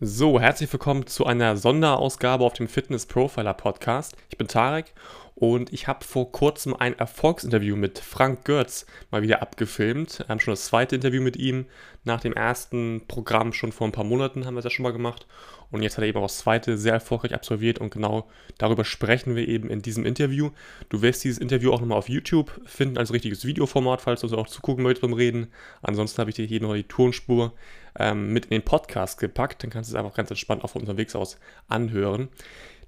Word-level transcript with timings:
So, 0.00 0.40
herzlich 0.40 0.72
willkommen 0.72 1.06
zu 1.06 1.24
einer 1.24 1.56
Sonderausgabe 1.56 2.42
auf 2.42 2.54
dem 2.54 2.66
Fitness 2.66 3.06
Profiler 3.06 3.54
Podcast. 3.54 4.16
Ich 4.28 4.36
bin 4.36 4.48
Tarek 4.48 4.92
und 5.34 5.72
ich 5.72 5.88
habe 5.88 6.04
vor 6.04 6.30
kurzem 6.30 6.74
ein 6.74 6.96
Erfolgsinterview 6.96 7.74
mit 7.74 7.98
Frank 7.98 8.44
Götz 8.44 8.86
mal 9.10 9.22
wieder 9.22 9.42
abgefilmt. 9.42 10.24
Haben 10.28 10.38
schon 10.38 10.52
das 10.52 10.66
zweite 10.66 10.94
Interview 10.94 11.20
mit 11.20 11.36
ihm. 11.36 11.66
Nach 12.04 12.20
dem 12.20 12.34
ersten 12.34 13.02
Programm 13.08 13.52
schon 13.52 13.72
vor 13.72 13.88
ein 13.88 13.92
paar 13.92 14.04
Monaten 14.04 14.46
haben 14.46 14.54
wir 14.54 14.62
das 14.62 14.72
ja 14.72 14.76
schon 14.76 14.84
mal 14.84 14.92
gemacht. 14.92 15.26
Und 15.72 15.82
jetzt 15.82 15.96
hat 15.96 16.04
er 16.04 16.08
eben 16.08 16.18
auch 16.18 16.26
das 16.26 16.38
zweite 16.38 16.78
sehr 16.78 16.92
erfolgreich 16.92 17.34
absolviert 17.34 17.80
und 17.80 17.90
genau 17.90 18.28
darüber 18.58 18.84
sprechen 18.84 19.34
wir 19.34 19.48
eben 19.48 19.70
in 19.70 19.82
diesem 19.82 20.06
Interview. 20.06 20.50
Du 20.88 21.02
wirst 21.02 21.24
dieses 21.24 21.38
Interview 21.38 21.72
auch 21.72 21.80
nochmal 21.80 21.98
auf 21.98 22.08
YouTube 22.08 22.60
finden, 22.64 22.96
als 22.96 23.12
richtiges 23.12 23.44
Videoformat, 23.44 24.02
falls 24.02 24.20
du 24.20 24.28
also 24.28 24.38
auch 24.38 24.46
zugucken 24.46 24.84
möchtest 24.84 25.02
beim 25.02 25.14
Reden. 25.14 25.48
Ansonsten 25.82 26.18
habe 26.18 26.30
ich 26.30 26.36
dir 26.36 26.46
hier 26.46 26.60
noch 26.60 26.74
die 26.74 26.84
Tonspur 26.84 27.54
ähm, 27.98 28.32
mit 28.32 28.44
in 28.44 28.50
den 28.50 28.62
Podcast 28.62 29.18
gepackt. 29.18 29.64
Dann 29.64 29.70
kannst 29.70 29.90
du 29.90 29.96
es 29.96 29.98
einfach 29.98 30.16
ganz 30.16 30.30
entspannt 30.30 30.62
auch 30.62 30.70
von 30.70 30.82
unterwegs 30.82 31.16
aus 31.16 31.38
anhören. 31.66 32.28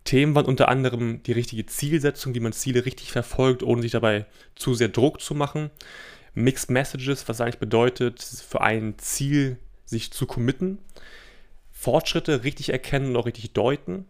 Themen 0.06 0.34
waren 0.34 0.46
unter 0.46 0.68
anderem 0.68 1.22
die 1.22 1.32
richtige 1.32 1.66
Zielsetzung, 1.66 2.34
wie 2.34 2.40
man 2.40 2.54
Ziele 2.54 2.86
richtig 2.86 3.12
verfolgt, 3.12 3.62
ohne 3.62 3.82
sich 3.82 3.92
dabei 3.92 4.24
zu 4.54 4.74
sehr 4.74 4.88
Druck 4.88 5.20
zu 5.20 5.34
machen. 5.34 5.70
Mixed 6.32 6.70
Messages, 6.70 7.28
was 7.28 7.42
eigentlich 7.42 7.58
bedeutet, 7.58 8.22
für 8.22 8.62
ein 8.62 8.98
Ziel 8.98 9.58
sich 9.84 10.12
zu 10.12 10.26
committen. 10.26 10.78
Fortschritte 11.72 12.44
richtig 12.44 12.70
erkennen 12.70 13.10
und 13.10 13.16
auch 13.16 13.26
richtig 13.26 13.52
deuten. 13.52 14.06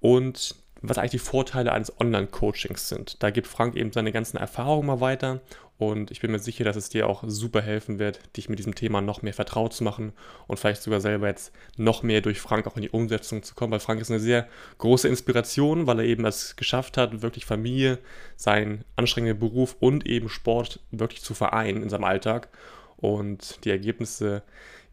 Und 0.00 0.54
was 0.82 0.98
eigentlich 0.98 1.12
die 1.12 1.18
Vorteile 1.18 1.72
eines 1.72 1.98
Online-Coachings 1.98 2.88
sind. 2.88 3.22
Da 3.22 3.30
gibt 3.30 3.46
Frank 3.46 3.76
eben 3.76 3.92
seine 3.92 4.12
ganzen 4.12 4.36
Erfahrungen 4.36 4.86
mal 4.86 5.00
weiter 5.00 5.40
und 5.78 6.10
ich 6.10 6.20
bin 6.20 6.30
mir 6.30 6.38
sicher, 6.38 6.64
dass 6.64 6.76
es 6.76 6.88
dir 6.88 7.06
auch 7.06 7.24
super 7.26 7.60
helfen 7.60 7.98
wird, 7.98 8.20
dich 8.36 8.48
mit 8.48 8.58
diesem 8.58 8.74
Thema 8.74 9.02
noch 9.02 9.20
mehr 9.20 9.34
vertraut 9.34 9.74
zu 9.74 9.84
machen 9.84 10.12
und 10.46 10.58
vielleicht 10.58 10.82
sogar 10.82 11.00
selber 11.00 11.28
jetzt 11.28 11.52
noch 11.76 12.02
mehr 12.02 12.22
durch 12.22 12.40
Frank 12.40 12.66
auch 12.66 12.76
in 12.76 12.82
die 12.82 12.90
Umsetzung 12.90 13.42
zu 13.42 13.54
kommen, 13.54 13.72
weil 13.72 13.80
Frank 13.80 14.00
ist 14.00 14.10
eine 14.10 14.20
sehr 14.20 14.48
große 14.78 15.06
Inspiration, 15.06 15.86
weil 15.86 15.98
er 15.98 16.06
eben 16.06 16.24
es 16.24 16.56
geschafft 16.56 16.96
hat, 16.96 17.20
wirklich 17.20 17.44
Familie, 17.44 17.98
seinen 18.36 18.84
anstrengenden 18.96 19.38
Beruf 19.38 19.76
und 19.78 20.06
eben 20.06 20.30
Sport 20.30 20.80
wirklich 20.92 21.22
zu 21.22 21.34
vereinen 21.34 21.82
in 21.82 21.90
seinem 21.90 22.04
Alltag. 22.04 22.48
Und 22.96 23.62
die 23.64 23.70
Ergebnisse, 23.70 24.42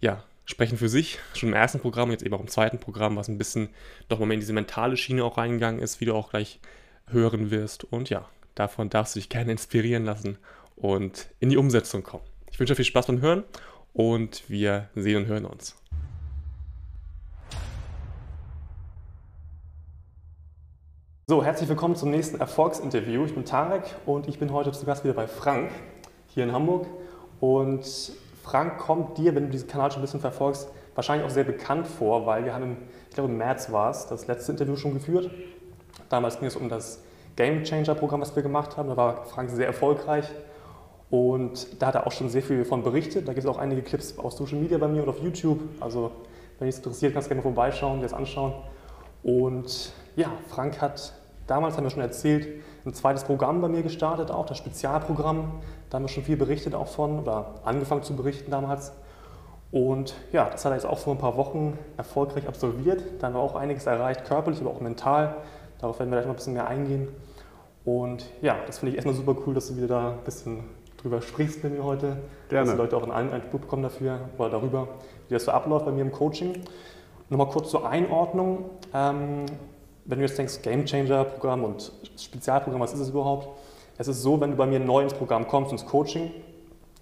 ja, 0.01 0.25
sprechen 0.43 0.77
für 0.77 0.89
sich. 0.89 1.19
Schon 1.33 1.49
im 1.49 1.55
ersten 1.55 1.79
Programm, 1.79 2.11
jetzt 2.11 2.23
eben 2.23 2.35
auch 2.35 2.41
im 2.41 2.49
zweiten 2.49 2.79
Programm, 2.79 3.15
was 3.15 3.29
ein 3.29 3.37
bisschen 3.37 3.69
nochmal 4.09 4.27
mehr 4.27 4.35
in 4.35 4.41
diese 4.41 4.51
mentale 4.51 4.97
Schiene 4.97 5.23
auch 5.23 5.37
reingegangen 5.37 5.81
ist, 5.81 6.01
wie 6.01 6.05
du 6.05 6.13
auch 6.13 6.31
gleich 6.31 6.59
hören 7.07 7.51
wirst. 7.51 7.85
Und 7.85 8.09
ja, 8.09 8.29
davon 8.55 8.89
darfst 8.89 9.15
du 9.15 9.19
dich 9.19 9.29
gerne 9.29 9.53
inspirieren 9.53 10.03
lassen 10.03 10.37
und 10.75 11.29
in 11.39 11.49
die 11.49 11.57
Umsetzung 11.57 12.03
kommen. 12.03 12.23
Ich 12.51 12.59
wünsche 12.59 12.73
dir 12.73 12.77
viel 12.77 12.85
Spaß 12.85 13.07
beim 13.07 13.21
Hören 13.21 13.43
und 13.93 14.49
wir 14.49 14.89
sehen 14.95 15.17
und 15.17 15.25
hören 15.27 15.45
uns. 15.45 15.75
So, 21.25 21.43
herzlich 21.43 21.69
willkommen 21.69 21.95
zum 21.95 22.11
nächsten 22.11 22.39
Erfolgsinterview. 22.39 23.25
Ich 23.25 23.33
bin 23.33 23.45
Tarek 23.45 23.83
und 24.05 24.27
ich 24.27 24.39
bin 24.39 24.51
heute 24.51 24.71
zu 24.71 24.85
Gast 24.85 25.03
wieder 25.03 25.13
bei 25.13 25.25
Frank 25.25 25.71
hier 26.27 26.43
in 26.43 26.51
Hamburg. 26.51 26.85
Und 27.39 28.11
Frank 28.43 28.77
kommt 28.77 29.17
dir, 29.17 29.33
wenn 29.33 29.45
du 29.45 29.49
diesen 29.49 29.69
Kanal 29.69 29.89
schon 29.89 30.01
ein 30.01 30.05
bisschen 30.05 30.19
verfolgst, 30.19 30.67
wahrscheinlich 30.95 31.25
auch 31.25 31.31
sehr 31.33 31.45
bekannt 31.45 31.87
vor, 31.87 32.25
weil 32.25 32.43
wir 32.43 32.53
haben, 32.53 32.63
im, 32.63 32.77
ich 33.09 33.15
glaube 33.15 33.31
im 33.31 33.37
März 33.37 33.71
war 33.71 33.89
es, 33.89 34.05
das 34.07 34.27
letzte 34.27 34.51
Interview 34.51 34.75
schon 34.75 34.93
geführt. 34.93 35.31
Damals 36.09 36.39
ging 36.39 36.47
es 36.47 36.55
um 36.55 36.67
das 36.67 37.01
Game 37.35 37.63
Changer 37.63 37.95
Programm, 37.95 38.21
was 38.21 38.35
wir 38.35 38.43
gemacht 38.43 38.75
haben. 38.75 38.89
Da 38.89 38.97
war 38.97 39.25
Frank 39.25 39.49
sehr 39.49 39.65
erfolgreich 39.65 40.29
und 41.13 41.79
da 41.79 41.85
hat 41.85 41.93
er 41.93 42.07
auch 42.07 42.11
schon 42.11 42.27
sehr 42.27 42.41
viel 42.41 42.57
davon 42.57 42.81
berichtet. 42.81 43.27
Da 43.27 43.33
gibt 43.33 43.45
es 43.45 43.49
auch 43.51 43.59
einige 43.59 43.83
Clips 43.83 44.17
aus 44.17 44.35
Social 44.35 44.57
Media 44.57 44.79
bei 44.79 44.87
mir 44.87 45.03
und 45.03 45.09
auf 45.09 45.21
YouTube. 45.21 45.59
Also, 45.79 46.09
wenn 46.57 46.65
dich 46.65 46.77
interessiert, 46.77 47.13
kannst 47.13 47.27
du 47.27 47.29
gerne 47.29 47.43
vorbeischauen, 47.43 47.99
dir 47.99 48.05
das 48.05 48.15
anschauen. 48.15 48.53
Und 49.21 49.93
ja, 50.15 50.31
Frank 50.47 50.81
hat 50.81 51.13
damals, 51.45 51.77
haben 51.77 51.83
wir 51.83 51.91
schon 51.91 52.01
erzählt, 52.01 52.63
ein 52.83 52.95
zweites 52.95 53.25
Programm 53.25 53.61
bei 53.61 53.67
mir 53.67 53.83
gestartet, 53.83 54.31
auch 54.31 54.47
das 54.47 54.57
Spezialprogramm. 54.57 55.61
Da 55.91 55.97
haben 55.97 56.03
wir 56.03 56.09
schon 56.09 56.23
viel 56.23 56.35
berichtet 56.35 56.73
auch 56.73 56.87
von 56.87 57.19
oder 57.19 57.61
angefangen 57.63 58.01
zu 58.01 58.15
berichten 58.15 58.49
damals. 58.49 58.91
Und 59.71 60.15
ja, 60.31 60.49
das 60.49 60.65
hat 60.65 60.71
er 60.71 60.77
jetzt 60.77 60.87
auch 60.87 60.97
vor 60.97 61.13
ein 61.13 61.19
paar 61.19 61.37
Wochen 61.37 61.77
erfolgreich 61.95 62.47
absolviert. 62.47 63.03
Da 63.19 63.27
haben 63.27 63.35
wir 63.35 63.39
auch 63.39 63.53
einiges 63.53 63.85
erreicht, 63.85 64.25
körperlich, 64.25 64.61
aber 64.61 64.71
auch 64.71 64.81
mental. 64.81 65.35
Darauf 65.77 65.99
werden 65.99 66.09
wir 66.09 66.15
gleich 66.15 66.25
mal 66.25 66.33
ein 66.33 66.37
bisschen 66.37 66.53
mehr 66.53 66.67
eingehen. 66.67 67.09
Und 67.85 68.25
ja, 68.41 68.57
das 68.65 68.79
finde 68.79 68.93
ich 68.93 68.95
erstmal 68.95 69.13
super 69.13 69.35
cool, 69.45 69.53
dass 69.53 69.67
du 69.67 69.77
wieder 69.77 69.87
da 69.87 70.09
ein 70.13 70.23
bisschen 70.25 70.63
drüber 71.03 71.21
sprichst 71.21 71.63
mit 71.63 71.73
mir 71.73 71.83
heute. 71.83 72.17
Gerne. 72.49 72.65
Dass 72.65 72.71
die 72.71 72.77
Leute 72.77 72.97
auch 72.97 73.03
einen 73.03 73.31
Eindruck 73.31 73.61
bekommen 73.61 73.83
dafür 73.83 74.21
oder 74.37 74.49
darüber, 74.49 74.87
wie 75.27 75.33
das 75.33 75.45
so 75.45 75.51
abläuft 75.51 75.85
bei 75.85 75.91
mir 75.91 76.01
im 76.01 76.11
Coaching. 76.11 76.63
Nochmal 77.29 77.49
kurz 77.49 77.69
zur 77.69 77.87
Einordnung. 77.87 78.69
Ähm, 78.93 79.45
wenn 80.05 80.19
du 80.19 80.25
jetzt 80.25 80.37
denkst, 80.37 80.61
Game 80.61 80.85
Changer 80.85 81.25
Programm 81.25 81.63
und 81.63 81.91
Spezialprogramm, 82.17 82.81
was 82.81 82.93
ist 82.93 83.01
es 83.01 83.09
überhaupt? 83.09 83.47
Es 83.97 84.07
ist 84.07 84.21
so, 84.21 84.39
wenn 84.41 84.51
du 84.51 84.57
bei 84.57 84.65
mir 84.65 84.79
neu 84.79 85.03
ins 85.03 85.13
Programm 85.13 85.47
kommst, 85.47 85.71
ins 85.71 85.85
Coaching, 85.85 86.31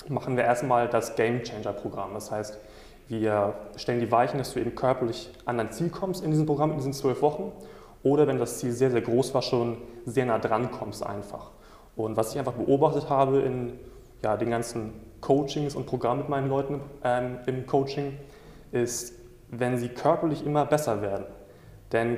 machen 0.09 0.35
wir 0.35 0.43
erstmal 0.43 0.87
das 0.87 1.15
Game 1.15 1.43
Changer 1.43 1.73
Programm. 1.73 2.13
Das 2.13 2.31
heißt, 2.31 2.59
wir 3.07 3.53
stellen 3.75 3.99
die 3.99 4.11
Weichen, 4.11 4.37
dass 4.37 4.53
du 4.53 4.59
eben 4.59 4.75
körperlich 4.75 5.29
an 5.45 5.57
dein 5.57 5.71
Ziel 5.71 5.89
kommst 5.89 6.23
in 6.23 6.31
diesem 6.31 6.45
Programm, 6.45 6.71
in 6.71 6.77
diesen 6.77 6.93
zwölf 6.93 7.21
Wochen. 7.21 7.51
Oder 8.03 8.25
wenn 8.25 8.39
das 8.39 8.59
Ziel 8.59 8.71
sehr, 8.71 8.89
sehr 8.89 9.01
groß 9.01 9.33
war, 9.33 9.41
schon 9.41 9.77
sehr 10.05 10.25
nah 10.25 10.39
dran 10.39 10.71
kommst 10.71 11.05
einfach. 11.05 11.51
Und 11.95 12.17
was 12.17 12.31
ich 12.31 12.39
einfach 12.39 12.53
beobachtet 12.53 13.09
habe 13.09 13.39
in 13.39 13.73
ja, 14.23 14.37
den 14.37 14.49
ganzen 14.49 14.93
Coachings 15.21 15.75
und 15.75 15.85
Programmen 15.85 16.21
mit 16.21 16.29
meinen 16.29 16.49
Leuten 16.49 16.81
ähm, 17.03 17.37
im 17.45 17.65
Coaching, 17.65 18.17
ist, 18.71 19.13
wenn 19.49 19.77
sie 19.77 19.89
körperlich 19.89 20.45
immer 20.45 20.65
besser 20.65 21.01
werden, 21.01 21.25
dann 21.89 22.17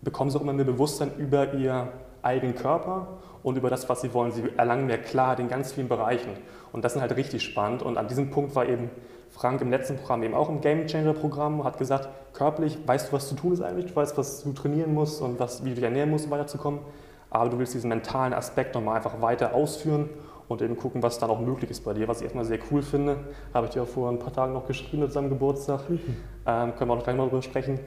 bekommen 0.00 0.30
sie 0.30 0.38
auch 0.38 0.42
immer 0.42 0.52
mehr 0.52 0.64
Bewusstsein 0.64 1.10
über 1.18 1.54
ihr 1.54 1.92
eigenen 2.22 2.54
Körper 2.54 3.18
und 3.42 3.56
über 3.56 3.70
das, 3.70 3.88
was 3.88 4.00
sie 4.00 4.12
wollen. 4.14 4.32
Sie 4.32 4.44
erlangen 4.56 4.86
mehr 4.86 4.98
Klarheit 4.98 5.40
in 5.40 5.48
ganz 5.48 5.72
vielen 5.72 5.88
Bereichen. 5.88 6.30
Und 6.72 6.84
das 6.84 6.94
ist 6.94 7.00
halt 7.00 7.16
richtig 7.16 7.42
spannend. 7.42 7.82
Und 7.82 7.96
an 7.96 8.08
diesem 8.08 8.30
Punkt 8.30 8.54
war 8.54 8.66
eben 8.66 8.90
Frank 9.30 9.60
im 9.60 9.70
letzten 9.70 9.96
Programm 9.96 10.22
eben 10.22 10.34
auch 10.34 10.48
im 10.48 10.60
Game 10.60 10.86
Changer 10.86 11.14
Programm, 11.14 11.64
hat 11.64 11.78
gesagt, 11.78 12.08
körperlich 12.32 12.78
weißt 12.86 13.08
du, 13.08 13.12
was 13.12 13.28
zu 13.28 13.34
tun 13.34 13.52
ist 13.52 13.60
eigentlich, 13.60 13.86
du 13.86 13.96
weißt, 13.96 14.16
was 14.16 14.42
du 14.42 14.52
trainieren 14.52 14.94
musst 14.94 15.20
und 15.20 15.38
was, 15.38 15.64
wie 15.64 15.70
du 15.70 15.74
dich 15.76 15.84
ernähren 15.84 16.10
musst, 16.10 16.26
um 16.26 16.30
weiterzukommen. 16.30 16.80
Aber 17.30 17.50
du 17.50 17.58
willst 17.58 17.74
diesen 17.74 17.88
mentalen 17.88 18.32
Aspekt 18.32 18.74
nochmal 18.74 18.96
einfach 18.96 19.20
weiter 19.20 19.54
ausführen 19.54 20.08
und 20.48 20.62
eben 20.62 20.76
gucken, 20.76 21.02
was 21.02 21.18
dann 21.18 21.30
auch 21.30 21.40
möglich 21.40 21.70
ist 21.70 21.84
bei 21.84 21.92
dir. 21.92 22.08
Was 22.08 22.18
ich 22.18 22.24
erstmal 22.24 22.44
sehr 22.44 22.58
cool 22.70 22.82
finde, 22.82 23.18
habe 23.52 23.66
ich 23.66 23.72
dir 23.72 23.82
auch 23.82 23.88
vor 23.88 24.10
ein 24.10 24.18
paar 24.18 24.32
Tagen 24.32 24.54
noch 24.54 24.66
geschrieben 24.66 25.02
mit 25.02 25.12
seinem 25.12 25.28
Geburtstag. 25.28 25.88
Mhm. 25.88 26.00
Ähm, 26.46 26.74
können 26.74 26.90
wir 26.90 26.94
auch 26.94 27.04
gleich 27.04 27.16
mal 27.16 27.28
drüber 27.28 27.42
sprechen. 27.42 27.78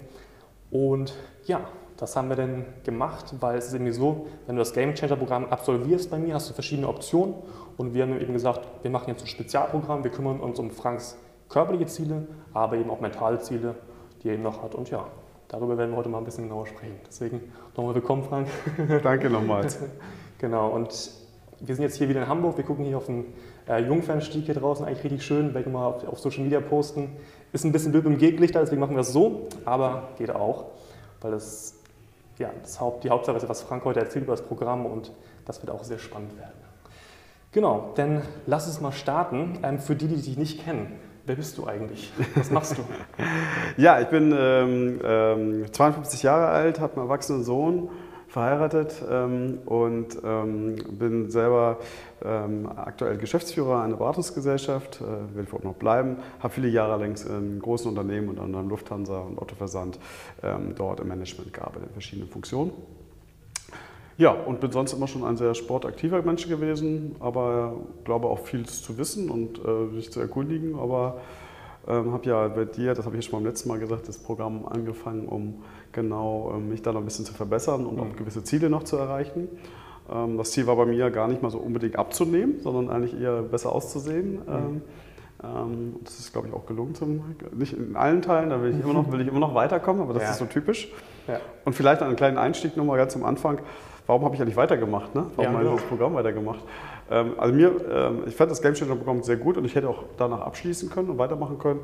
Und 0.69 1.13
ja, 1.45 1.61
das 1.97 2.15
haben 2.15 2.29
wir 2.29 2.35
dann 2.35 2.65
gemacht, 2.83 3.35
weil 3.39 3.57
es 3.57 3.67
ist 3.67 3.73
irgendwie 3.73 3.91
so, 3.91 4.27
wenn 4.47 4.55
du 4.55 4.61
das 4.61 4.73
Game 4.73 4.95
Changer 4.95 5.17
Programm 5.17 5.45
absolvierst 5.45 6.09
bei 6.09 6.17
mir, 6.17 6.33
hast 6.33 6.49
du 6.49 6.53
verschiedene 6.53 6.87
Optionen 6.87 7.35
und 7.77 7.93
wir 7.93 8.03
haben 8.03 8.19
eben 8.19 8.33
gesagt, 8.33 8.67
wir 8.81 8.89
machen 8.89 9.09
jetzt 9.09 9.21
ein 9.21 9.27
Spezialprogramm, 9.27 10.03
wir 10.03 10.11
kümmern 10.11 10.39
uns 10.39 10.57
um 10.57 10.71
Franks 10.71 11.17
körperliche 11.49 11.85
Ziele, 11.87 12.27
aber 12.53 12.77
eben 12.77 12.89
auch 12.89 13.01
mentale 13.01 13.39
Ziele, 13.39 13.75
die 14.23 14.29
er 14.29 14.33
eben 14.35 14.43
noch 14.43 14.63
hat 14.63 14.73
und 14.73 14.89
ja, 14.89 15.05
darüber 15.47 15.77
werden 15.77 15.91
wir 15.91 15.97
heute 15.97 16.09
mal 16.09 16.19
ein 16.19 16.23
bisschen 16.23 16.45
genauer 16.45 16.65
sprechen. 16.65 16.95
Deswegen 17.05 17.51
nochmal 17.75 17.93
willkommen, 17.93 18.23
Frank. 18.23 18.47
Danke 19.03 19.29
nochmals. 19.29 19.77
genau, 20.39 20.69
und 20.69 21.20
wir 21.61 21.75
sind 21.75 21.83
jetzt 21.83 21.97
hier 21.97 22.09
wieder 22.09 22.21
in 22.21 22.27
Hamburg. 22.27 22.57
Wir 22.57 22.63
gucken 22.63 22.85
hier 22.85 22.97
auf 22.97 23.05
den 23.05 23.25
äh, 23.67 23.79
Jungfernstieg 23.83 24.45
hier 24.45 24.55
draußen, 24.55 24.85
eigentlich 24.85 25.03
richtig 25.03 25.23
schön. 25.23 25.53
Werde 25.53 25.67
ich 25.67 25.73
mal 25.73 25.85
auf, 25.85 26.07
auf, 26.07 26.19
Social 26.19 26.43
Media 26.43 26.59
posten. 26.59 27.09
Ist 27.53 27.63
ein 27.63 27.71
bisschen 27.71 27.91
blöd 27.91 28.05
im 28.05 28.17
Gegenlicht, 28.17 28.55
deswegen 28.55 28.81
machen 28.81 28.91
wir 28.91 28.99
das 28.99 29.13
so, 29.13 29.47
aber 29.65 30.09
geht 30.17 30.31
auch, 30.31 30.65
weil 31.19 31.31
das, 31.31 31.75
ja, 32.37 32.49
das 32.61 32.79
Haupt, 32.79 33.03
die 33.03 33.09
Hauptsache 33.09 33.37
ist, 33.37 33.47
was 33.47 33.61
Frank 33.61 33.83
heute 33.83 33.99
erzählt 33.99 34.23
über 34.23 34.33
das 34.33 34.45
Programm 34.45 34.85
und 34.85 35.11
das 35.45 35.61
wird 35.61 35.71
auch 35.71 35.83
sehr 35.83 35.99
spannend 35.99 36.37
werden. 36.37 36.53
Genau, 37.51 37.91
dann 37.95 38.21
lass 38.45 38.67
uns 38.67 38.79
mal 38.79 38.93
starten. 38.93 39.59
Ähm, 39.63 39.79
für 39.79 39.95
die, 39.95 40.07
die 40.07 40.15
dich 40.15 40.37
nicht 40.37 40.63
kennen, 40.63 40.93
wer 41.25 41.35
bist 41.35 41.57
du 41.57 41.67
eigentlich? 41.67 42.11
Was 42.35 42.49
machst 42.49 42.77
du? 42.77 42.81
ja, 43.77 43.99
ich 43.99 44.07
bin 44.07 44.33
ähm, 44.35 45.01
ähm, 45.03 45.65
52 45.71 46.23
Jahre 46.23 46.47
alt, 46.47 46.79
habe 46.79 46.93
einen 46.93 47.03
erwachsenen 47.03 47.43
Sohn 47.43 47.89
verheiratet 48.31 49.03
ähm, 49.11 49.59
und 49.65 50.17
ähm, 50.23 50.77
bin 50.97 51.29
selber 51.29 51.79
ähm, 52.23 52.69
aktuell 52.73 53.17
Geschäftsführer 53.17 53.81
einer 53.81 53.97
Beratungsgesellschaft, 53.97 55.01
äh, 55.01 55.35
will 55.35 55.43
ich 55.43 55.63
noch 55.63 55.73
bleiben, 55.73 56.15
habe 56.39 56.53
viele 56.53 56.69
Jahre 56.69 56.97
längst 56.97 57.27
in 57.27 57.59
großen 57.59 57.89
Unternehmen, 57.89 58.29
unter 58.29 58.43
anderem 58.43 58.69
Lufthansa 58.69 59.19
und 59.19 59.37
Otto 59.37 59.55
Versand, 59.55 59.99
ähm, 60.43 60.73
dort 60.77 61.01
im 61.01 61.09
Management 61.09 61.53
gearbeitet, 61.53 61.89
in 61.89 61.93
verschiedenen 61.93 62.29
Funktionen. 62.29 62.71
Ja, 64.17 64.31
und 64.31 64.61
bin 64.61 64.71
sonst 64.71 64.93
immer 64.93 65.07
schon 65.07 65.25
ein 65.25 65.35
sehr 65.35 65.53
sportaktiver 65.53 66.21
Mensch 66.21 66.47
gewesen, 66.47 67.17
aber 67.19 67.75
glaube 68.05 68.27
auch 68.27 68.39
viel 68.39 68.65
zu 68.65 68.97
wissen 68.97 69.29
und 69.29 69.59
äh, 69.59 69.93
sich 69.95 70.09
zu 70.09 70.21
erkundigen, 70.21 70.79
aber 70.79 71.19
ähm, 71.87 72.13
habe 72.13 72.29
ja 72.29 72.47
bei 72.47 72.65
dir, 72.65 72.93
das 72.93 73.05
habe 73.05 73.17
ich 73.17 73.25
schon 73.25 73.39
beim 73.39 73.45
letzten 73.45 73.69
Mal 73.69 73.79
gesagt, 73.79 74.07
das 74.07 74.19
Programm 74.19 74.65
angefangen, 74.67 75.27
um 75.27 75.63
genau 75.91 76.53
ähm, 76.55 76.69
mich 76.69 76.81
da 76.81 76.91
noch 76.91 77.01
ein 77.01 77.05
bisschen 77.05 77.25
zu 77.25 77.33
verbessern 77.33 77.85
und 77.85 77.95
mhm. 77.95 78.01
auch 78.01 78.15
gewisse 78.15 78.43
Ziele 78.43 78.69
noch 78.69 78.83
zu 78.83 78.97
erreichen. 78.97 79.47
Ähm, 80.11 80.37
das 80.37 80.51
Ziel 80.51 80.67
war 80.67 80.75
bei 80.75 80.85
mir 80.85 81.09
gar 81.11 81.27
nicht 81.27 81.41
mal 81.41 81.49
so 81.49 81.57
unbedingt 81.57 81.97
abzunehmen, 81.97 82.59
sondern 82.59 82.89
eigentlich 82.89 83.19
eher 83.19 83.41
besser 83.41 83.71
auszusehen. 83.71 84.35
Mhm. 84.35 84.81
Ähm, 85.43 85.95
das 86.03 86.19
ist, 86.19 86.33
glaube 86.33 86.47
ich, 86.47 86.53
auch 86.53 86.65
gelungen. 86.65 86.95
Zum, 86.95 87.23
nicht 87.53 87.73
in 87.73 87.95
allen 87.95 88.21
Teilen, 88.21 88.49
da 88.49 88.61
will 88.61 88.71
ich 88.71 88.83
immer 88.83 88.93
noch, 88.93 89.11
will 89.11 89.21
ich 89.21 89.27
immer 89.27 89.39
noch 89.39 89.55
weiterkommen, 89.55 90.01
aber 90.01 90.13
das 90.13 90.23
ja. 90.23 90.31
ist 90.31 90.37
so 90.37 90.45
typisch. 90.45 90.91
Ja. 91.27 91.39
Und 91.65 91.73
vielleicht 91.73 92.01
einen 92.01 92.15
kleinen 92.15 92.37
Einstieg 92.37 92.77
nochmal 92.77 92.97
ganz 92.97 93.15
am 93.15 93.23
Anfang. 93.23 93.59
Warum 94.07 94.25
habe 94.25 94.35
ich 94.35 94.41
eigentlich 94.41 94.57
weitergemacht? 94.57 95.15
Ne? 95.15 95.25
Warum 95.35 95.53
ja, 95.53 95.59
habe 95.59 95.69
ich 95.69 95.75
das 95.75 95.83
Programm 95.83 96.15
weitergemacht? 96.15 96.59
Also 97.37 97.53
mir, 97.53 98.23
ich 98.25 98.35
fand 98.35 98.51
das 98.51 98.61
Game 98.61 98.73
Changer 98.73 98.95
Programm 98.95 99.21
sehr 99.21 99.35
gut 99.35 99.57
und 99.57 99.65
ich 99.65 99.75
hätte 99.75 99.89
auch 99.89 100.03
danach 100.17 100.41
abschließen 100.41 100.89
können 100.89 101.09
und 101.09 101.17
weitermachen 101.17 101.59
können. 101.59 101.81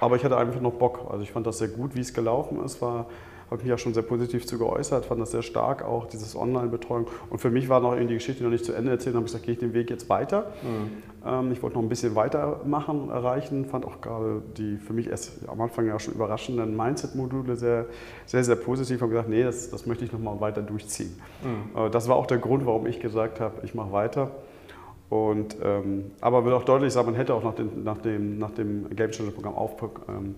Aber 0.00 0.16
ich 0.16 0.24
hatte 0.24 0.36
einfach 0.36 0.60
noch 0.60 0.72
Bock. 0.72 1.06
Also 1.10 1.22
ich 1.22 1.32
fand 1.32 1.46
das 1.46 1.58
sehr 1.58 1.68
gut, 1.68 1.94
wie 1.94 2.00
es 2.00 2.12
gelaufen 2.14 2.62
ist. 2.62 2.80
War 2.82 3.06
habe 3.50 3.62
mich 3.62 3.70
ja 3.70 3.78
schon 3.78 3.94
sehr 3.94 4.02
positiv 4.02 4.46
zu 4.46 4.58
geäußert, 4.58 5.06
fand 5.06 5.20
das 5.20 5.30
sehr 5.30 5.42
stark, 5.42 5.84
auch 5.84 6.06
dieses 6.06 6.34
Online-Betreuung. 6.34 7.06
Und 7.30 7.38
für 7.38 7.50
mich 7.50 7.68
war 7.68 7.80
noch 7.80 7.92
irgendwie 7.92 8.08
die 8.08 8.14
Geschichte 8.14 8.42
noch 8.42 8.50
nicht 8.50 8.64
zu 8.64 8.72
Ende 8.72 8.90
erzählt, 8.90 9.14
habe 9.14 9.24
ich 9.24 9.32
gesagt, 9.32 9.44
gehe 9.44 9.54
ich 9.54 9.60
den 9.60 9.72
Weg 9.72 9.90
jetzt 9.90 10.08
weiter. 10.08 10.52
Mhm. 10.62 11.02
Ähm, 11.26 11.52
ich 11.52 11.62
wollte 11.62 11.76
noch 11.76 11.82
ein 11.82 11.88
bisschen 11.88 12.14
weitermachen, 12.14 13.10
erreichen, 13.10 13.66
fand 13.66 13.84
auch 13.84 14.00
gerade 14.00 14.42
die 14.56 14.76
für 14.76 14.92
mich 14.92 15.08
erst 15.08 15.48
am 15.48 15.60
Anfang 15.60 15.86
ja 15.86 15.98
schon 15.98 16.14
überraschenden 16.14 16.76
Mindset-Module 16.76 17.56
sehr, 17.56 17.86
sehr, 18.26 18.42
sehr 18.42 18.56
positiv 18.56 19.00
und 19.02 19.10
gesagt, 19.10 19.28
nee, 19.28 19.42
das, 19.42 19.70
das 19.70 19.86
möchte 19.86 20.04
ich 20.04 20.12
noch 20.12 20.20
mal 20.20 20.40
weiter 20.40 20.62
durchziehen. 20.62 21.20
Mhm. 21.42 21.86
Äh, 21.86 21.90
das 21.90 22.08
war 22.08 22.16
auch 22.16 22.26
der 22.26 22.38
Grund, 22.38 22.66
warum 22.66 22.86
ich 22.86 23.00
gesagt 23.00 23.40
habe, 23.40 23.54
ich 23.64 23.74
mache 23.74 23.92
weiter. 23.92 24.30
Und, 25.08 25.56
ähm, 25.62 26.10
aber 26.20 26.44
will 26.44 26.52
auch 26.52 26.64
deutlich 26.64 26.92
sagen, 26.92 27.06
man 27.06 27.14
hätte 27.14 27.32
auch 27.34 27.44
nach 27.44 27.54
dem, 27.54 27.84
nach 27.84 27.98
dem, 27.98 28.38
nach 28.38 28.50
dem 28.50 28.90
Game 28.94 29.12
Changer 29.12 29.30
Programm 29.30 29.54
auf, 29.54 29.76
ähm, 30.08 30.34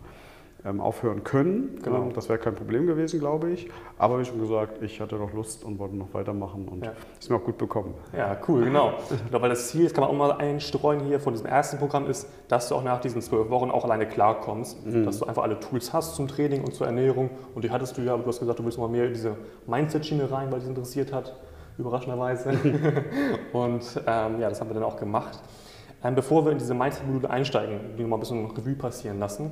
aufhören 0.64 1.22
können. 1.22 1.78
Genau. 1.82 2.02
Ähm, 2.02 2.12
das 2.12 2.28
wäre 2.28 2.38
kein 2.38 2.55
Problem 2.55 2.87
gewesen, 2.87 3.20
glaube 3.20 3.50
ich. 3.50 3.70
Aber 3.96 4.19
wie 4.19 4.25
schon 4.25 4.40
gesagt, 4.40 4.82
ich 4.82 5.00
hatte 5.00 5.14
noch 5.14 5.32
Lust 5.32 5.64
und 5.64 5.78
wollte 5.78 5.96
noch 5.96 6.12
weitermachen 6.12 6.66
und 6.69 6.84
ja. 6.84 6.93
ist 7.19 7.31
mir 7.31 7.37
auch 7.37 7.44
gut 7.44 7.58
bekommen. 7.58 7.94
Ja, 8.16 8.37
cool, 8.49 8.64
genau. 8.64 8.94
glaube, 9.31 9.43
weil 9.43 9.50
das 9.50 9.69
Ziel, 9.69 9.84
das 9.84 9.94
kann 9.94 10.02
man 10.02 10.10
auch 10.10 10.16
mal 10.16 10.32
einstreuen 10.32 11.00
hier 11.00 11.20
von 11.20 11.32
diesem 11.32 11.46
ersten 11.46 11.78
Programm, 11.78 12.08
ist, 12.10 12.28
dass 12.49 12.69
du 12.69 12.75
auch 12.75 12.82
nach 12.82 13.00
diesen 13.00 13.22
zwölf 13.22 13.49
Wochen 13.50 13.70
auch 13.70 13.84
alleine 13.84 14.06
klarkommst, 14.06 14.84
mhm. 14.84 15.05
dass 15.05 15.20
du 15.20 15.26
einfach 15.26 15.44
alle 15.44 15.60
Tools 15.60 15.93
hast 15.93 16.16
zum 16.16 16.26
Training 16.26 16.64
und 16.64 16.75
zur 16.75 16.87
Ernährung. 16.87 17.31
Und 17.55 17.64
die 17.64 17.70
hattest 17.70 17.96
du 17.96 18.02
ja, 18.02 18.14
aber 18.14 18.25
du 18.25 18.28
hast 18.28 18.40
gesagt, 18.40 18.58
du 18.58 18.64
willst 18.64 18.78
mal 18.78 18.88
mehr 18.88 19.06
in 19.06 19.12
diese 19.12 19.37
Mindset-Schiene 19.66 20.31
rein, 20.31 20.50
weil 20.50 20.60
die 20.60 20.66
interessiert 20.66 21.12
hat, 21.12 21.37
überraschenderweise. 21.78 22.50
und 23.52 24.02
ähm, 24.06 24.40
ja, 24.40 24.49
das 24.49 24.60
haben 24.60 24.70
wir 24.70 24.75
dann 24.75 24.82
auch 24.82 24.96
gemacht. 24.96 25.40
Ähm, 26.02 26.14
bevor 26.14 26.44
wir 26.44 26.52
in 26.52 26.58
diese 26.58 26.75
Mindset-Module 26.75 27.28
einsteigen, 27.28 27.81
die 27.96 28.02
nochmal 28.02 28.19
ein 28.19 28.20
bisschen 28.20 28.50
Revue 28.50 28.75
passieren 28.75 29.19
lassen, 29.19 29.50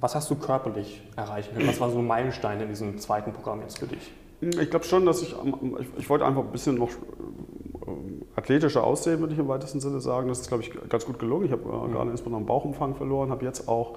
was 0.00 0.14
hast 0.14 0.30
du 0.30 0.36
körperlich 0.36 1.02
erreichen 1.16 1.54
können? 1.54 1.68
Was 1.68 1.80
war 1.80 1.90
so 1.90 1.98
ein 1.98 2.06
Meilenstein 2.06 2.60
in 2.60 2.68
diesem 2.68 2.98
zweiten 2.98 3.32
Programm 3.32 3.60
jetzt 3.62 3.78
für 3.78 3.86
dich? 3.86 4.12
Ich 4.40 4.70
glaube 4.70 4.84
schon, 4.84 5.06
dass 5.06 5.22
ich, 5.22 5.34
ich, 5.34 5.88
ich, 5.98 6.10
wollte 6.10 6.26
einfach 6.26 6.42
ein 6.42 6.52
bisschen 6.52 6.76
noch 6.76 6.90
äh, 6.90 8.36
athletischer 8.36 8.84
aussehen, 8.84 9.20
würde 9.20 9.32
ich 9.32 9.38
im 9.38 9.48
weitesten 9.48 9.80
Sinne 9.80 10.00
sagen. 10.00 10.28
Das 10.28 10.40
ist, 10.40 10.48
glaube 10.48 10.62
ich, 10.62 10.72
ganz 10.90 11.06
gut 11.06 11.18
gelungen. 11.18 11.46
Ich 11.46 11.52
habe 11.52 11.62
äh, 11.62 11.88
mhm. 11.88 11.92
gerade 11.92 12.10
insbesondere 12.10 12.38
einen 12.38 12.46
Bauchumfang 12.46 12.94
verloren, 12.94 13.30
habe 13.30 13.44
jetzt 13.46 13.68
auch 13.68 13.96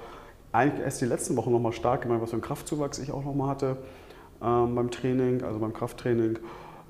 eigentlich 0.54 0.84
erst 0.84 1.02
die 1.02 1.06
letzten 1.06 1.36
Wochen 1.36 1.52
nochmal 1.52 1.74
stark 1.74 2.04
gemerkt, 2.04 2.24
was 2.24 2.30
für 2.30 2.36
einen 2.38 2.42
Kraftzuwachs 2.42 3.00
ich 3.00 3.12
auch 3.12 3.24
nochmal 3.24 3.50
hatte 3.50 3.78
ähm, 4.42 4.76
beim 4.76 4.92
Training, 4.92 5.44
also 5.44 5.60
beim 5.60 5.74
Krafttraining. 5.74 6.40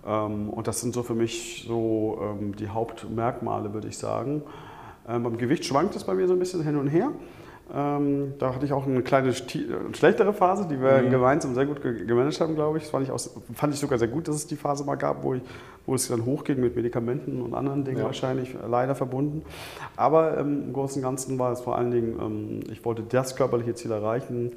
Ähm, 0.06 0.50
und 0.50 0.68
das 0.68 0.82
sind 0.82 0.94
so 0.94 1.04
für 1.04 1.16
mich 1.16 1.66
so 1.68 2.20
ähm, 2.22 2.56
die 2.56 2.70
Hauptmerkmale, 2.70 3.74
würde 3.74 3.88
ich 3.88 3.98
sagen. 3.98 4.44
Ähm, 5.08 5.24
beim 5.24 5.38
Gewicht 5.38 5.66
schwankt 5.66 5.96
es 5.96 6.04
bei 6.04 6.14
mir 6.14 6.28
so 6.28 6.34
ein 6.34 6.40
bisschen 6.40 6.64
hin 6.64 6.78
und 6.78 6.88
her. 6.88 7.12
Ähm, 7.72 8.34
da 8.40 8.56
hatte 8.56 8.66
ich 8.66 8.74
auch 8.74 8.88
eine 8.88 9.04
kleine 9.04 9.32
schlechtere 9.34 10.34
Phase, 10.34 10.68
die 10.68 10.82
wir 10.82 11.04
mhm. 11.04 11.12
gemeinsam 11.12 11.54
sehr 11.54 11.68
gut 11.68 11.82
gemanagt 11.82 12.42
haben, 12.42 12.56
glaube 12.56 12.78
ich. 12.78 12.84
Das 12.86 12.92
fand 12.92 13.06
ich, 13.06 13.12
auch, 13.12 13.20
fand 13.54 13.74
ich 13.74 13.80
sogar 13.80 14.00
sehr 14.00 14.08
gut, 14.08 14.28
dass 14.28 14.36
es 14.36 14.48
die 14.48 14.56
Phase 14.56 14.84
mal 14.84 14.96
gab, 14.96 15.24
wo, 15.24 15.36
ich, 15.36 15.42
wo 15.86 15.94
es 15.94 16.08
dann 16.08 16.26
hochging 16.26 16.60
mit 16.60 16.76
Medikamenten 16.76 17.42
und 17.42 17.54
anderen 17.54 17.84
Dingen 17.84 18.00
ja. 18.00 18.06
wahrscheinlich 18.06 18.56
leider 18.68 18.96
verbunden. 18.96 19.44
Aber 19.96 20.38
ähm, 20.40 20.64
im 20.68 20.74
Großen 20.74 21.02
und 21.02 21.08
Ganzen 21.08 21.38
war 21.38 21.52
es 21.52 21.62
vor 21.62 21.78
allen 21.78 21.92
Dingen, 21.92 22.20
ähm, 22.20 22.60
ich 22.72 22.84
wollte 22.86 23.04
das 23.04 23.36
körperliche 23.36 23.76
Ziel 23.76 23.92
erreichen, 23.92 24.54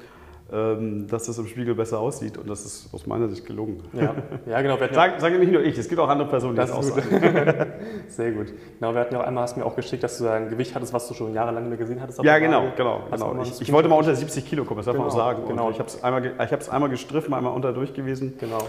dass 1.07 1.25
das 1.25 1.37
im 1.39 1.47
Spiegel 1.47 1.73
besser 1.73 1.99
aussieht 1.99 2.37
und 2.37 2.47
das 2.47 2.63
ist 2.63 2.93
aus 2.93 3.07
meiner 3.07 3.27
Sicht 3.27 3.45
gelungen. 3.45 3.81
Ja, 3.93 4.13
ja 4.45 4.61
genau. 4.61 4.77
Sag, 4.91 5.19
sage 5.19 5.39
nicht 5.39 5.51
nur 5.51 5.63
ich, 5.63 5.77
es 5.77 5.89
gibt 5.89 5.99
auch 5.99 6.09
andere 6.09 6.29
Personen, 6.29 6.53
die 6.53 6.61
das, 6.61 6.71
das 6.71 6.87
sagen. 6.89 7.01
Sehr 8.07 8.31
gut. 8.31 8.53
Genau, 8.79 8.93
wir 8.93 9.01
hatten 9.01 9.15
ja 9.15 9.21
auch 9.21 9.25
einmal, 9.25 9.43
hast 9.43 9.57
mir 9.57 9.65
auch 9.65 9.75
geschickt, 9.75 10.03
dass 10.03 10.19
du 10.19 10.27
ein 10.27 10.49
Gewicht 10.49 10.75
hattest, 10.75 10.93
was 10.93 11.07
du 11.07 11.15
schon 11.15 11.33
jahrelang 11.33 11.63
nicht 11.63 11.69
mehr 11.69 11.79
gesehen 11.79 12.01
hattest. 12.01 12.23
Ja, 12.23 12.37
genau, 12.37 12.71
genau. 12.77 13.03
genau. 13.09 13.41
Ich, 13.41 13.61
ich, 13.61 13.73
wollte 13.73 13.89
mal 13.89 13.95
unter 13.95 14.15
70 14.15 14.45
Kilo 14.45 14.63
kommen, 14.63 14.77
das 14.77 14.85
darf 14.85 14.93
genau, 14.93 15.07
man 15.07 15.13
auch 15.13 15.17
sagen. 15.17 15.43
Genau. 15.47 15.67
Und 15.67 15.73
ich 15.73 15.79
habe 15.79 15.89
es 15.89 16.03
einmal, 16.03 16.69
einmal 16.69 16.89
gestriffen, 16.89 17.33
einmal 17.33 17.53
unter 17.53 17.73
durch 17.73 17.93
gewesen. 17.93 18.33
Genau. 18.39 18.59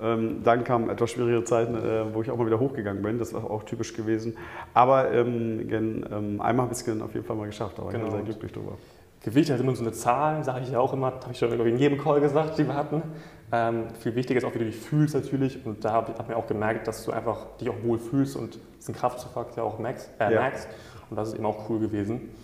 Ähm, 0.00 0.42
dann 0.42 0.64
kamen 0.64 0.90
etwas 0.90 1.10
schwierige 1.10 1.44
Zeiten, 1.44 1.76
äh, 1.76 2.12
wo 2.12 2.22
ich 2.22 2.30
auch 2.30 2.36
mal 2.36 2.46
wieder 2.46 2.58
hochgegangen 2.58 3.02
bin. 3.02 3.18
Das 3.18 3.32
war 3.32 3.50
auch 3.50 3.62
typisch 3.64 3.94
gewesen. 3.94 4.36
Aber 4.72 5.12
ähm, 5.12 5.68
gen, 5.68 6.04
ähm, 6.10 6.40
einmal 6.40 6.66
habe 6.66 6.74
ich 6.74 6.86
es 6.86 7.02
auf 7.02 7.14
jeden 7.14 7.26
Fall 7.26 7.36
mal 7.36 7.46
geschafft. 7.46 7.78
Da 7.78 7.84
war 7.84 7.92
genau. 7.92 8.06
ich 8.06 8.12
sehr 8.12 8.22
glücklich 8.22 8.52
drüber. 8.52 8.76
Gewicht 9.24 9.50
hat 9.50 9.58
immer 9.58 9.74
so 9.74 9.82
eine 9.82 9.92
Zahl, 9.92 10.44
sage 10.44 10.64
ich 10.64 10.70
ja 10.70 10.78
auch 10.78 10.92
immer, 10.92 11.06
habe 11.06 11.32
ich 11.32 11.38
schon 11.38 11.50
in 11.50 11.78
jedem 11.78 11.98
Call 11.98 12.20
gesagt, 12.20 12.58
die 12.58 12.66
wir 12.66 12.74
hatten. 12.74 13.02
Ähm, 13.50 13.86
viel 13.98 14.14
wichtiger 14.16 14.36
ist 14.36 14.44
auch, 14.44 14.52
wie 14.52 14.58
du 14.58 14.66
dich 14.66 14.76
fühlst 14.76 15.14
natürlich. 15.14 15.64
Und 15.64 15.82
da 15.82 15.92
habe 15.92 16.12
ich 16.12 16.18
hab 16.18 16.28
mir 16.28 16.36
auch 16.36 16.46
gemerkt, 16.46 16.86
dass 16.86 17.04
du 17.04 17.12
einfach 17.12 17.56
dich 17.58 17.70
auch 17.70 17.82
wohl 17.82 17.98
fühlst 17.98 18.36
und 18.36 18.58
diesen 18.78 18.94
Kraftfaktor 18.94 19.64
auch 19.64 19.78
merkst, 19.78 20.10
äh, 20.18 20.24
ja. 20.24 20.40
merkst. 20.40 20.68
Und 21.08 21.16
das 21.16 21.28
ist 21.28 21.36
eben 21.36 21.46
auch 21.46 21.70
cool 21.70 21.78
gewesen. 21.78 22.34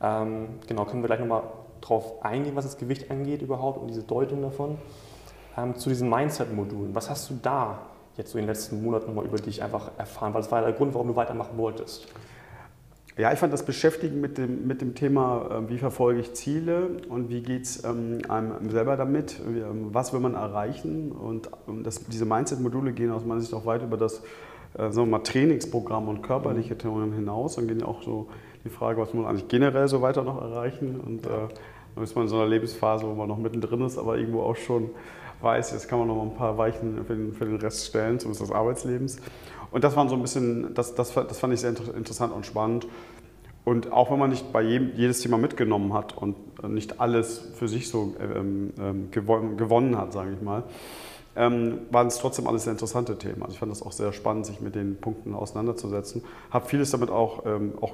Ähm, 0.00 0.60
genau, 0.68 0.84
können 0.84 1.02
wir 1.02 1.08
gleich 1.08 1.18
nochmal 1.18 1.42
drauf 1.80 2.24
eingehen, 2.24 2.54
was 2.54 2.64
das 2.64 2.78
Gewicht 2.78 3.10
angeht 3.10 3.42
überhaupt 3.42 3.80
und 3.80 3.88
diese 3.88 4.04
Deutung 4.04 4.40
davon. 4.40 4.78
Ähm, 5.56 5.74
zu 5.74 5.88
diesen 5.88 6.08
Mindset-Modulen, 6.08 6.94
was 6.94 7.10
hast 7.10 7.30
du 7.30 7.38
da 7.42 7.80
jetzt 8.16 8.30
so 8.30 8.38
in 8.38 8.44
den 8.44 8.48
letzten 8.48 8.80
Monaten 8.80 9.06
nochmal 9.06 9.24
über 9.24 9.38
dich 9.38 9.60
einfach 9.60 9.90
erfahren? 9.98 10.34
Weil 10.34 10.42
das 10.42 10.52
war 10.52 10.60
ja 10.60 10.66
der 10.66 10.76
Grund, 10.76 10.94
warum 10.94 11.08
du 11.08 11.16
weitermachen 11.16 11.58
wolltest. 11.58 12.06
Ja, 13.18 13.32
ich 13.32 13.38
fand 13.40 13.52
das 13.52 13.64
Beschäftigen 13.64 14.20
mit 14.20 14.38
dem, 14.38 14.68
mit 14.68 14.80
dem 14.80 14.94
Thema, 14.94 15.50
ähm, 15.50 15.68
wie 15.68 15.78
verfolge 15.78 16.20
ich 16.20 16.34
Ziele 16.34 16.98
und 17.08 17.28
wie 17.28 17.42
geht 17.42 17.64
es 17.64 17.84
ähm, 17.84 18.20
einem 18.28 18.70
selber 18.70 18.96
damit, 18.96 19.40
ähm, 19.44 19.88
was 19.92 20.12
will 20.12 20.20
man 20.20 20.34
erreichen. 20.34 21.10
Und 21.10 21.50
das, 21.82 22.04
diese 22.06 22.24
Mindset-Module 22.24 22.92
gehen 22.92 23.10
aus 23.10 23.24
meiner 23.24 23.40
Sicht 23.40 23.52
auch 23.54 23.66
weit 23.66 23.82
über 23.82 23.96
das 23.96 24.22
äh, 24.74 24.92
sagen 24.92 25.08
wir 25.08 25.18
mal, 25.18 25.24
Trainingsprogramm 25.24 26.08
und 26.08 26.22
körperliche 26.22 26.74
mhm. 26.74 26.78
Themen 26.78 27.12
hinaus. 27.12 27.56
Dann 27.56 27.66
gehen 27.66 27.80
ja 27.80 27.86
auch 27.86 28.02
so 28.02 28.28
die 28.64 28.70
Frage, 28.70 29.00
was 29.00 29.12
muss 29.12 29.24
man 29.24 29.30
eigentlich 29.30 29.48
generell 29.48 29.88
so 29.88 30.00
weiter 30.00 30.22
noch 30.22 30.40
erreichen. 30.40 31.00
Und 31.00 31.26
äh, 31.26 31.30
dann 31.94 32.04
ist 32.04 32.14
man 32.14 32.26
in 32.26 32.28
so 32.28 32.36
einer 32.36 32.46
Lebensphase, 32.46 33.04
wo 33.04 33.14
man 33.14 33.26
noch 33.26 33.38
mittendrin 33.38 33.80
ist, 33.80 33.98
aber 33.98 34.16
irgendwo 34.16 34.42
auch 34.42 34.56
schon 34.56 34.90
weiß, 35.40 35.72
jetzt 35.72 35.88
kann 35.88 35.98
man 35.98 36.08
noch 36.08 36.16
mal 36.16 36.22
ein 36.22 36.34
paar 36.34 36.58
Weichen 36.58 37.04
für 37.04 37.14
den, 37.14 37.32
für 37.32 37.44
den 37.44 37.56
Rest 37.56 37.86
stellen, 37.86 38.18
zumindest 38.18 38.42
des 38.42 38.52
Arbeitslebens. 38.52 39.18
Und 39.70 39.84
das 39.84 39.96
waren 39.96 40.08
so 40.08 40.14
ein 40.14 40.22
bisschen, 40.22 40.74
das, 40.74 40.94
das, 40.94 41.12
das 41.12 41.38
fand 41.38 41.54
ich 41.54 41.60
sehr 41.60 41.70
interessant 41.70 42.32
und 42.32 42.46
spannend. 42.46 42.86
Und 43.64 43.92
auch 43.92 44.10
wenn 44.10 44.18
man 44.18 44.30
nicht 44.30 44.50
bei 44.50 44.62
jedem, 44.62 44.92
jedes 44.96 45.20
Thema 45.20 45.36
mitgenommen 45.36 45.92
hat 45.92 46.16
und 46.16 46.36
nicht 46.68 47.00
alles 47.00 47.38
für 47.54 47.68
sich 47.68 47.90
so 47.90 48.14
ähm, 48.18 48.72
ähm, 48.80 49.10
gewonnen, 49.10 49.98
hat, 49.98 50.14
sage 50.14 50.32
ich 50.32 50.42
mal, 50.42 50.62
ähm, 51.36 51.80
waren 51.90 52.06
es 52.06 52.18
trotzdem 52.18 52.46
alles 52.46 52.64
sehr 52.64 52.72
interessante 52.72 53.16
Themen. 53.18 53.42
Also 53.42 53.52
ich 53.52 53.58
fand 53.58 53.70
das 53.70 53.82
auch 53.82 53.92
sehr 53.92 54.12
spannend, 54.12 54.46
sich 54.46 54.60
mit 54.60 54.74
den 54.74 54.96
Punkten 54.96 55.34
auseinanderzusetzen. 55.34 56.24
Habe 56.50 56.66
vieles 56.66 56.90
damit 56.90 57.10
auch, 57.10 57.44
ähm, 57.44 57.74
auch 57.80 57.92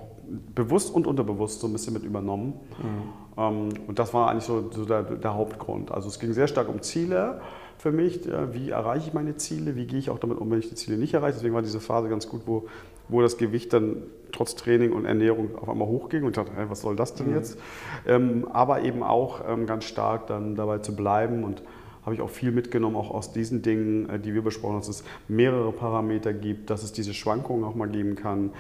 bewusst 0.55 0.95
und 0.95 1.07
unterbewusst 1.07 1.61
so 1.61 1.67
ein 1.67 1.73
bisschen 1.73 1.93
mit 1.93 2.05
übernommen. 2.05 2.55
Mhm. 2.79 3.24
Ähm, 3.37 3.71
und 3.87 3.99
das 3.99 4.15
war 4.15 4.31
eigentlich 4.31 4.45
so, 4.45 4.71
so 4.71 4.85
der, 4.85 5.03
der, 5.03 5.35
Hauptgrund. 5.35 5.91
Also 5.91 6.09
es 6.09 6.19
ging 6.19 6.33
sehr 6.33 6.49
stark 6.49 6.69
um 6.69 6.83
Ziele 6.83 7.41
für 7.79 7.93
mich. 7.93 8.25
Ja, 8.25 8.53
wie 8.55 8.71
erreiche 8.71 9.09
ich 9.09 9.15
meine 9.15 9.37
Ziele? 9.37 9.77
Wie 9.77 9.87
gehe 9.87 9.99
ich 9.99 10.11
auch 10.11 10.19
damit 10.19 10.39
um, 10.39 10.51
wenn 10.51 10.59
ich 10.59 10.69
die 10.69 10.75
Ziele 10.75 10.97
nicht 10.97 11.15
erreiche? 11.15 11.35
Deswegen 11.35 11.55
war 11.55 11.63
diese 11.63 11.81
Phase 11.81 12.09
ganz 12.09 12.29
gut, 12.29 12.43
wo, 12.47 12.67
wo 13.09 13.21
das 13.21 13.37
Gewicht 13.37 13.73
dann 13.73 14.03
trotz 14.33 14.55
Training 14.57 14.93
und 14.93 15.05
Ernährung 15.05 15.57
auf 15.57 15.69
einmal 15.69 15.89
hochging 15.89 16.23
und 16.23 16.31
ich 16.31 16.35
dachte, 16.37 16.53
hey, 16.57 16.69
was 16.69 16.81
soll 16.81 16.97
das 16.97 17.15
denn 17.15 17.29
mhm. 17.29 17.37
jetzt? 17.37 17.59
Ähm, 18.07 18.49
aber 18.53 18.83
eben 18.83 19.03
auch 19.03 19.41
ähm, 19.49 19.67
ganz 19.67 19.85
stark 19.85 20.27
dann 20.27 20.57
dabei 20.57 20.79
zu 20.79 20.97
bleiben 20.97 21.45
und 21.45 21.63
habe 22.05 22.15
ich 22.15 22.21
auch 22.21 22.31
viel 22.31 22.53
mitgenommen, 22.53 22.97
auch 22.97 23.11
aus 23.11 23.33
diesen 23.33 23.63
Dingen, 23.63 24.09
äh, 24.09 24.19
die 24.19 24.35
wir 24.35 24.43
besprochen 24.43 24.75
haben, 24.75 24.81
dass 24.81 24.89
es 24.89 25.05
mehrere 25.29 25.73
Parameter 25.73 26.33
gibt, 26.33 26.71
dass 26.71 26.83
es 26.83 26.93
diese 26.93 27.15
Schwankungen 27.15 27.65
auch 27.65 27.75
mal 27.75 27.89
geben 27.89 28.17
kann, 28.17 28.51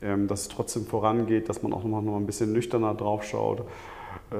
ähm, 0.00 0.28
dass 0.28 0.42
es 0.42 0.48
trotzdem 0.48 0.86
vorangeht, 0.86 1.48
dass 1.48 1.62
man 1.62 1.72
auch 1.72 1.84
noch 1.84 2.00
mal 2.02 2.16
ein 2.16 2.26
bisschen 2.26 2.52
nüchterner 2.52 2.94
drauf 2.94 3.24
schaut, 3.24 3.60
äh, 3.60 3.64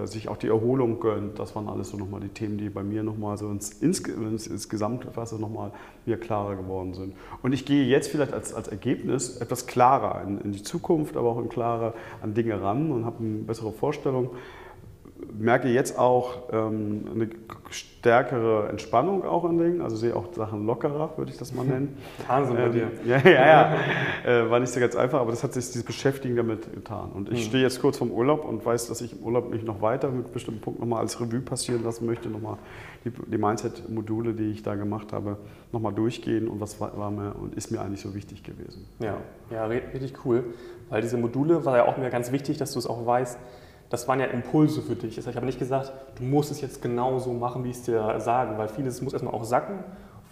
sich 0.05 0.29
auch 0.29 0.37
die 0.37 0.49
Erholung 0.49 1.01
gönnt. 1.01 1.39
Das 1.39 1.55
waren 1.55 1.69
alles 1.69 1.91
so 1.91 1.97
nochmal 1.97 2.21
die 2.21 2.29
Themen, 2.29 2.59
die 2.59 2.69
bei 2.69 2.83
mir 2.83 3.03
nochmal 3.03 3.39
so 3.39 3.49
ins, 3.51 3.73
ins, 3.73 4.01
ins 4.01 4.69
Gesamtwasser 4.69 5.39
nochmal 5.39 5.73
mir 6.05 6.19
klarer 6.19 6.57
geworden 6.57 6.95
sind. 6.95 7.15
Und 7.43 7.53
ich 7.53 7.65
gehe 7.65 7.85
jetzt 7.85 8.09
vielleicht 8.09 8.33
als, 8.33 8.53
als 8.55 8.69
Ergebnis 8.69 9.37
etwas 9.37 9.67
klarer 9.67 10.23
in, 10.23 10.41
in 10.41 10.53
die 10.53 10.63
Zukunft, 10.63 11.17
aber 11.17 11.31
auch 11.31 11.39
in 11.39 11.49
klarer 11.49 11.95
an 12.23 12.35
Dinge 12.35 12.61
ran 12.61 12.91
und 12.91 13.05
habe 13.05 13.23
eine 13.23 13.39
bessere 13.39 13.73
Vorstellung 13.73 14.31
merke 15.39 15.69
jetzt 15.69 15.99
auch 15.99 16.53
ähm, 16.53 17.07
eine 17.15 17.29
stärkere 17.71 18.69
Entspannung 18.69 19.25
auch 19.25 19.45
in 19.45 19.59
Dingen, 19.59 19.81
also 19.81 19.97
sehe 19.97 20.15
auch 20.15 20.33
Sachen 20.33 20.67
lockerer, 20.67 21.11
würde 21.17 21.31
ich 21.31 21.39
das 21.39 21.53
mal 21.53 21.65
nennen. 21.65 21.97
Wahnsinn 22.29 22.57
bei 22.57 22.69
dir. 22.69 22.91
Ja, 23.07 23.19
ja, 23.19 23.47
ja. 23.47 23.77
äh, 24.25 24.51
war 24.51 24.61
nicht 24.61 24.73
so 24.73 24.81
ganz 24.81 24.97
einfach, 24.97 25.21
aber 25.21 25.31
das 25.31 25.43
hat 25.43 25.53
sich 25.53 25.67
dieses 25.67 25.85
Beschäftigen 25.85 26.37
damit 26.37 26.73
getan. 26.73 27.11
Und 27.13 27.31
ich 27.31 27.41
mhm. 27.41 27.49
stehe 27.49 27.63
jetzt 27.63 27.81
kurz 27.81 27.99
vorm 27.99 28.11
Urlaub 28.11 28.45
und 28.45 28.65
weiß, 28.65 28.89
dass 28.89 29.01
ich 29.01 29.13
im 29.13 29.25
Urlaub 29.25 29.51
mich 29.51 29.63
noch 29.63 29.81
weiter 29.81 30.11
mit 30.11 30.33
bestimmten 30.33 30.61
Punkten 30.61 30.83
nochmal 30.83 31.01
als 31.01 31.21
Revue 31.21 31.41
passieren 31.41 31.83
lassen 31.85 32.07
möchte, 32.07 32.29
nochmal 32.29 32.59
die, 33.05 33.11
die 33.11 33.39
Mindset-Module, 33.39 34.35
die 34.35 34.51
ich 34.51 34.63
da 34.63 34.75
gemacht 34.75 35.13
habe, 35.13 35.37
nochmal 35.73 35.93
durchgehen 35.93 36.49
und 36.49 36.61
was 36.61 36.81
war, 36.81 36.97
war 36.97 37.11
mir 37.11 37.35
und 37.35 37.55
ist 37.55 37.71
mir 37.71 37.81
eigentlich 37.81 38.01
so 38.01 38.15
wichtig 38.15 38.43
gewesen. 38.43 38.87
Ja, 38.99 39.17
ja, 39.51 39.67
richtig 39.67 40.15
cool, 40.25 40.45
weil 40.91 41.03
diese 41.03 41.17
Module 41.17 41.65
war 41.65 41.77
ja 41.77 41.85
auch 41.87 41.97
mir 41.97 42.11
ganz 42.11 42.33
wichtig, 42.33 42.57
dass 42.59 42.73
du 42.73 42.79
es 42.79 42.87
auch 42.87 43.07
weißt, 43.07 43.39
das 43.89 44.09
waren 44.09 44.21
ja 44.21 44.27
Impulse 44.27 44.83
für 44.83 44.97
dich. 44.97 45.17
Ich 45.19 45.27
habe 45.27 45.47
nicht 45.47 45.59
gesagt, 45.59 45.93
du 46.17 46.25
musst 46.25 46.51
es 46.51 46.61
jetzt 46.61 46.83
genau 46.83 47.19
so 47.19 47.33
machen, 47.33 47.65
wie 47.65 47.71
ich 47.71 47.77
es 47.77 47.83
dir 47.83 48.19
sage, 48.21 48.59
weil 48.59 48.69
vieles 48.69 49.01
muss 49.01 49.13
erstmal 49.13 49.35
auch 49.35 49.45
sacken. 49.45 49.79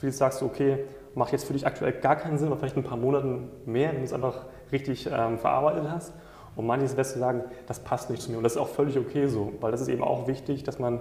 Vieles 0.00 0.18
sagst 0.18 0.40
du, 0.40 0.46
okay, 0.46 0.84
macht 1.14 1.32
jetzt 1.32 1.44
für 1.44 1.52
dich 1.52 1.66
aktuell 1.66 1.92
gar 1.92 2.16
keinen 2.16 2.38
Sinn, 2.38 2.48
aber 2.48 2.56
vielleicht 2.56 2.76
in 2.76 2.82
ein 2.82 2.88
paar 2.88 2.98
Monaten 2.98 3.50
mehr, 3.64 3.90
wenn 3.92 3.98
du 3.98 4.04
es 4.04 4.12
einfach 4.12 4.46
richtig 4.72 5.08
ähm, 5.12 5.38
verarbeitet 5.38 5.84
hast. 5.88 6.12
Und 6.56 6.66
manches 6.66 6.96
wirst 6.96 7.16
du 7.16 7.20
sagen, 7.20 7.42
das 7.66 7.80
passt 7.80 8.10
nicht 8.10 8.22
zu 8.22 8.30
mir. 8.30 8.38
Und 8.38 8.44
das 8.44 8.52
ist 8.52 8.58
auch 8.58 8.68
völlig 8.68 8.98
okay 8.98 9.26
so, 9.26 9.52
weil 9.60 9.70
das 9.70 9.80
ist 9.80 9.88
eben 9.88 10.02
auch 10.02 10.26
wichtig, 10.26 10.64
dass 10.64 10.78
man, 10.78 11.00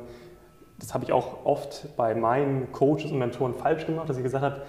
das 0.80 0.94
habe 0.94 1.04
ich 1.04 1.12
auch 1.12 1.46
oft 1.46 1.96
bei 1.96 2.16
meinen 2.16 2.72
Coaches 2.72 3.12
und 3.12 3.20
Mentoren 3.20 3.54
falsch 3.54 3.86
gemacht, 3.86 4.10
dass 4.10 4.18
ich 4.18 4.24
gesagt 4.24 4.44
habe, 4.44 4.62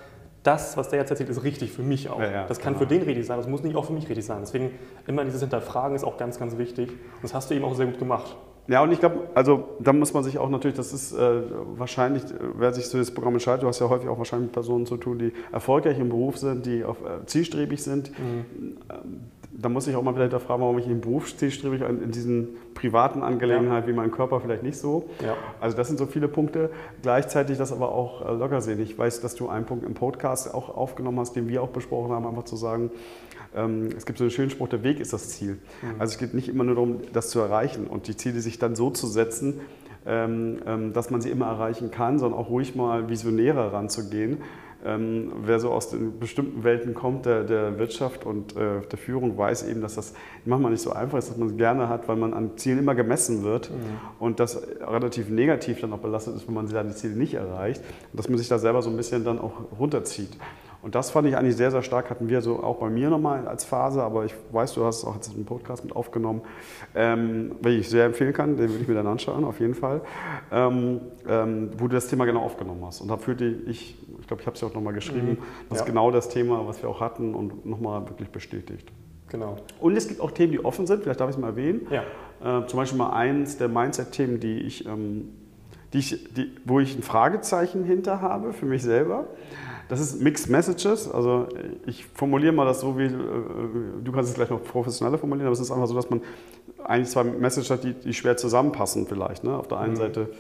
das, 0.45 0.77
was 0.77 0.91
der 0.91 1.01
jetzt 1.01 1.11
erzählt, 1.11 1.31
ist 1.31 1.43
richtig 1.43 1.73
für 1.73 1.83
mich 1.83 2.09
auch. 2.09 2.21
Ja, 2.21 2.31
ja, 2.31 2.47
das 2.47 2.61
kann 2.61 2.75
genau. 2.75 2.85
für 2.85 2.95
den 2.95 3.03
richtig 3.03 3.27
sein, 3.27 3.39
das 3.39 3.49
muss 3.49 3.63
nicht 3.63 3.75
auch 3.75 3.87
für 3.87 3.93
mich 3.93 4.09
richtig 4.09 4.25
sein. 4.25 4.39
Deswegen 4.41 4.71
immer 5.07 5.25
dieses 5.25 5.41
Hinterfragen 5.41 5.97
ist 5.97 6.05
auch 6.05 6.17
ganz, 6.17 6.39
ganz 6.39 6.57
wichtig. 6.59 6.91
Und 6.91 7.23
das 7.23 7.35
hast 7.35 7.51
du 7.51 7.55
eben 7.55 7.65
auch 7.65 7.75
sehr 7.75 7.87
gut 7.87 7.99
gemacht. 7.99 8.37
Ja, 8.67 8.83
und 8.83 8.93
ich 8.93 9.01
glaube, 9.01 9.29
also 9.35 9.69
da 9.79 9.93
muss 9.93 10.15
man 10.15 10.25
sich 10.25 10.39
auch 10.39 10.49
natürlich, 10.49 10.77
das 10.77 10.95
ist 10.95 11.13
äh, 11.13 11.43
wahrscheinlich, 11.77 12.23
wer 12.57 12.73
sich 12.73 12.87
für 12.87 12.97
das 12.97 13.11
Programm 13.11 13.35
entscheidet, 13.35 13.63
du 13.63 13.67
hast 13.67 13.81
ja 13.81 13.91
häufig 13.91 14.09
auch 14.09 14.17
wahrscheinlich 14.17 14.47
mit 14.47 14.53
Personen 14.53 14.87
zu 14.87 14.97
tun, 14.97 15.19
die 15.19 15.33
erfolgreich 15.53 15.99
im 15.99 16.09
Beruf 16.09 16.39
sind, 16.39 16.65
die 16.65 16.83
auf, 16.83 16.97
äh, 17.03 17.27
zielstrebig 17.27 17.83
sind. 17.83 18.11
Mhm. 18.19 18.45
Ähm, 18.91 19.21
da 19.65 19.69
muss 19.71 19.87
ich 19.87 19.97
auch 19.97 20.03
mal 20.03 20.15
wieder 20.15 20.25
hinterfragen, 20.25 20.63
warum 20.63 20.79
ich 20.79 20.87
im 20.87 21.01
Beruf 21.01 21.35
zielstrebig 21.37 21.81
in, 21.81 22.03
in 22.03 22.11
diesen 22.11 22.57
privaten 22.75 23.23
Angelegenheiten 23.23 23.89
ja. 23.89 23.95
wie 23.95 23.97
mein 23.97 24.11
Körper 24.11 24.41
vielleicht 24.41 24.63
nicht 24.63 24.77
so. 24.77 25.09
Ja. 25.25 25.37
Also 25.61 25.77
das 25.77 25.89
sind 25.89 25.99
so 25.99 26.07
viele 26.07 26.29
Punkte. 26.29 26.71
Gleichzeitig 27.03 27.57
das 27.57 27.73
aber 27.73 27.93
auch 27.93 28.29
äh, 28.29 28.35
locker 28.35 28.61
sehen. 28.61 28.81
Ich 28.81 28.99
weiß, 28.99 29.21
dass 29.23 29.35
du 29.35 29.49
einen 29.49 29.65
Punkt 29.65 29.87
im 29.87 29.95
Podcast 29.95 30.53
auch 30.53 30.77
aufgenommen 30.77 31.19
hast, 31.19 31.35
den 31.35 31.49
wir 31.49 31.63
auch 31.63 31.71
besprochen 31.71 32.13
haben, 32.13 32.27
einfach 32.27 32.45
zu 32.45 32.57
sagen, 32.57 32.91
ähm, 33.55 33.89
es 33.97 34.05
gibt 34.05 34.19
so 34.19 34.25
einen 34.25 34.31
schönen 34.31 34.51
Spruch, 34.51 34.69
der 34.69 34.83
Weg 34.83 35.01
ist 35.01 35.13
das 35.13 35.31
Ziel. 35.31 35.59
Mhm. 35.81 36.01
Also 36.01 36.13
es 36.13 36.19
geht 36.19 36.35
nicht 36.35 36.49
immer 36.49 36.65
nur 36.65 36.75
darum, 36.75 36.99
das 37.13 37.31
zu 37.31 37.41
erreichen 37.41 37.87
und 37.87 38.07
die 38.09 38.17
Ziele 38.17 38.41
sich 38.41 38.59
dann 38.59 38.77
so 38.77 38.91
zu 38.91 39.07
setzen, 39.07 39.61
ähm, 40.07 40.59
ähm, 40.67 40.93
dass 40.93 41.11
man 41.11 41.23
sie 41.23 41.31
immer 41.31 41.47
erreichen 41.47 41.91
kann, 41.91 42.19
sondern 42.19 42.39
auch 42.39 42.51
ruhig 42.51 42.75
mal 42.75 43.09
visionärer 43.09 43.73
ranzugehen. 43.73 44.43
Wer 44.87 45.61
so 45.61 45.71
aus 45.71 45.89
den 45.91 46.19
bestimmten 46.19 46.63
Welten 46.63 46.93
kommt, 46.93 47.25
der, 47.25 47.45
der 47.45 47.79
Wirtschaft 47.79 48.27
und 48.27 48.55
äh, 48.55 48.81
der 48.91 48.99
Führung, 48.99 49.39
weiß 49.39 49.67
eben, 49.69 49.81
dass 49.81 49.95
das 49.95 50.13
manchmal 50.45 50.73
nicht 50.73 50.83
so 50.83 50.93
einfach 50.93 51.19
ist, 51.19 51.31
dass 51.31 51.39
man 51.39 51.49
es 51.49 51.57
gerne 51.57 51.89
hat, 51.89 52.07
weil 52.07 52.17
man 52.17 52.35
an 52.35 52.57
Zielen 52.57 52.81
immer 52.81 52.95
gemessen 52.95 53.45
wird 53.45 53.71
mhm. 53.71 53.77
und 54.19 54.41
das 54.41 54.61
relativ 54.81 55.31
negativ 55.31 55.81
dann 55.81 55.93
auch 55.95 55.99
belastet 55.99 56.37
ist, 56.37 56.47
wenn 56.47 56.55
man 56.55 56.69
seine 56.69 56.95
Ziele 56.95 57.15
nicht 57.15 57.35
erreicht 57.35 57.83
und 58.13 58.19
dass 58.19 58.29
man 58.29 58.37
sich 58.37 58.49
da 58.49 58.59
selber 58.59 58.83
so 58.83 58.91
ein 58.91 58.97
bisschen 58.97 59.25
dann 59.25 59.39
auch 59.39 59.53
runterzieht. 59.79 60.37
Und 60.85 60.95
das 60.95 61.11
fand 61.11 61.27
ich 61.27 61.35
eigentlich 61.35 61.57
sehr, 61.57 61.71
sehr 61.71 61.83
stark, 61.83 62.11
hatten 62.11 62.29
wir 62.29 62.43
so 62.43 62.63
auch 62.63 62.77
bei 62.77 62.91
mir 62.91 63.09
nochmal 63.09 63.49
als 63.49 63.65
Phase, 63.65 64.03
aber 64.03 64.27
ich 64.27 64.35
weiß, 64.53 64.75
du 64.75 64.85
hast 64.85 64.99
es 64.99 65.05
auch 65.07 65.15
jetzt 65.15 65.35
im 65.35 65.47
Podcast 65.47 65.83
mit 65.83 65.97
aufgenommen, 65.97 66.43
ähm, 66.95 67.53
welchen 67.63 67.81
ich 67.81 67.89
sehr 67.89 68.05
empfehlen 68.05 68.35
kann, 68.35 68.59
den 68.59 68.69
würde 68.69 68.83
ich 68.83 68.89
mir 68.89 68.93
dann 68.93 69.07
anschauen, 69.07 69.45
auf 69.45 69.61
jeden 69.61 69.75
Fall, 69.75 70.03
ähm, 70.53 71.01
ähm, 71.27 71.71
wo 71.79 71.89
du 71.89 71.95
das 71.95 72.09
Thema 72.09 72.27
genau 72.27 72.43
aufgenommen 72.43 72.85
hast. 72.85 73.01
Und 73.01 73.09
da 73.09 73.17
fühlte 73.17 73.47
ich, 73.47 73.97
ich 74.25 74.29
glaube, 74.29 74.41
ich 74.41 74.47
habe 74.47 74.55
es 74.55 74.63
ja 74.63 74.69
auch 74.69 74.73
nochmal 74.73 74.95
geschrieben, 74.95 75.33
mhm. 75.33 75.39
das 75.69 75.81
ja. 75.81 75.85
ist 75.85 75.87
genau 75.87 76.11
das 76.11 76.31
Thema, 76.31 76.67
was 76.67 76.81
wir 76.81 76.89
auch 76.89 77.03
hatten 77.03 77.35
und 77.35 77.67
nochmal 77.67 78.09
wirklich 78.09 78.31
bestätigt. 78.31 78.91
Genau. 79.29 79.57
Und 79.81 79.95
es 79.99 80.09
gibt 80.09 80.23
auch 80.23 80.31
Themen, 80.31 80.53
die 80.53 80.65
offen 80.65 80.87
sind, 80.87 81.03
vielleicht 81.03 81.21
darf 81.21 81.29
ich 81.29 81.37
es 81.37 81.41
mal 81.41 81.49
erwähnen. 81.49 81.87
Ja. 81.91 82.61
Äh, 82.63 82.67
zum 82.67 82.79
Beispiel 82.79 82.97
mal 82.97 83.11
eins 83.11 83.59
der 83.59 83.69
Mindset-Themen, 83.69 84.41
die 84.41 84.61
ich, 84.61 84.87
ähm, 84.87 85.29
die 85.93 85.99
ich 85.99 86.33
die, 86.33 86.53
wo 86.65 86.81
ich 86.81 86.97
ein 86.97 87.03
Fragezeichen 87.03 87.85
hinter 87.85 88.23
habe 88.23 88.55
für 88.55 88.65
mich 88.65 88.83
selber. 88.83 89.27
Das 89.91 90.01
ist 90.01 90.23
Mixed 90.23 90.49
Messages. 90.49 91.11
Also 91.11 91.49
ich 91.85 92.07
formuliere 92.07 92.55
mal 92.55 92.65
das 92.65 92.81
so, 92.81 92.97
wie 92.97 93.05
äh, 93.05 93.11
du 94.03 94.11
kannst 94.11 94.31
es 94.31 94.37
gleich 94.37 94.49
noch 94.49 94.65
professioneller 94.65 95.19
formulieren, 95.19 95.49
aber 95.49 95.53
es 95.53 95.61
ist 95.61 95.71
einfach 95.71 95.87
so, 95.87 95.95
dass 95.95 96.09
man 96.09 96.23
eigentlich 96.83 97.11
zwei 97.11 97.25
Messages 97.25 97.71
hat, 97.71 97.85
die, 97.85 97.93
die 97.93 98.15
schwer 98.15 98.39
zusammenpassen 98.39 99.07
vielleicht. 99.07 99.45
Ne? 99.45 99.55
Auf 99.55 99.69
der 99.69 99.81
einen 99.81 99.93
mhm. 99.93 99.99
Seite 99.99 100.31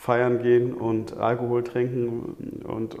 feiern 0.00 0.42
gehen 0.42 0.72
und 0.72 1.18
Alkohol 1.18 1.62
trinken 1.62 2.62
und 2.64 2.94
äh, 2.94 2.98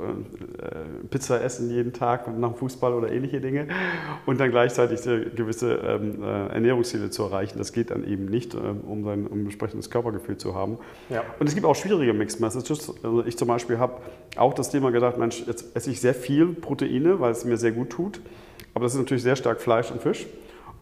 Pizza 1.08 1.42
essen 1.42 1.70
jeden 1.70 1.94
Tag 1.94 2.28
nach 2.38 2.50
dem 2.50 2.58
Fußball 2.58 2.92
oder 2.92 3.10
ähnliche 3.10 3.40
Dinge 3.40 3.68
und 4.26 4.38
dann 4.38 4.50
gleichzeitig 4.50 5.00
gewisse 5.34 5.76
ähm, 5.76 6.22
äh, 6.22 6.48
Ernährungsziele 6.48 7.08
zu 7.08 7.22
erreichen. 7.22 7.56
Das 7.56 7.72
geht 7.72 7.90
dann 7.90 8.06
eben 8.06 8.26
nicht, 8.26 8.52
ähm, 8.54 8.82
um 8.86 9.02
sein 9.04 9.26
um 9.28 9.40
entsprechendes 9.44 9.88
Körpergefühl 9.88 10.36
zu 10.36 10.54
haben. 10.54 10.76
Ja. 11.08 11.22
Und 11.38 11.48
es 11.48 11.54
gibt 11.54 11.64
auch 11.64 11.74
schwierige 11.74 12.12
Mixed 12.12 12.38
Messages. 12.38 12.92
Also 13.02 13.24
ich 13.24 13.38
zum 13.38 13.48
Beispiel 13.48 13.78
habe 13.78 13.94
auch 14.36 14.52
das 14.52 14.68
Thema 14.68 14.90
gedacht, 14.90 15.16
Mensch, 15.16 15.42
jetzt 15.46 15.74
esse 15.74 15.90
ich 15.90 16.02
sehr 16.02 16.14
viel 16.14 16.48
Proteine, 16.48 17.18
weil 17.18 17.32
es 17.32 17.46
mir 17.46 17.56
sehr 17.56 17.72
gut 17.72 17.88
tut. 17.88 18.20
Aber 18.74 18.84
das 18.84 18.92
ist 18.92 18.98
natürlich 18.98 19.22
sehr 19.22 19.36
stark 19.36 19.62
Fleisch 19.62 19.90
und 19.90 20.02
Fisch 20.02 20.26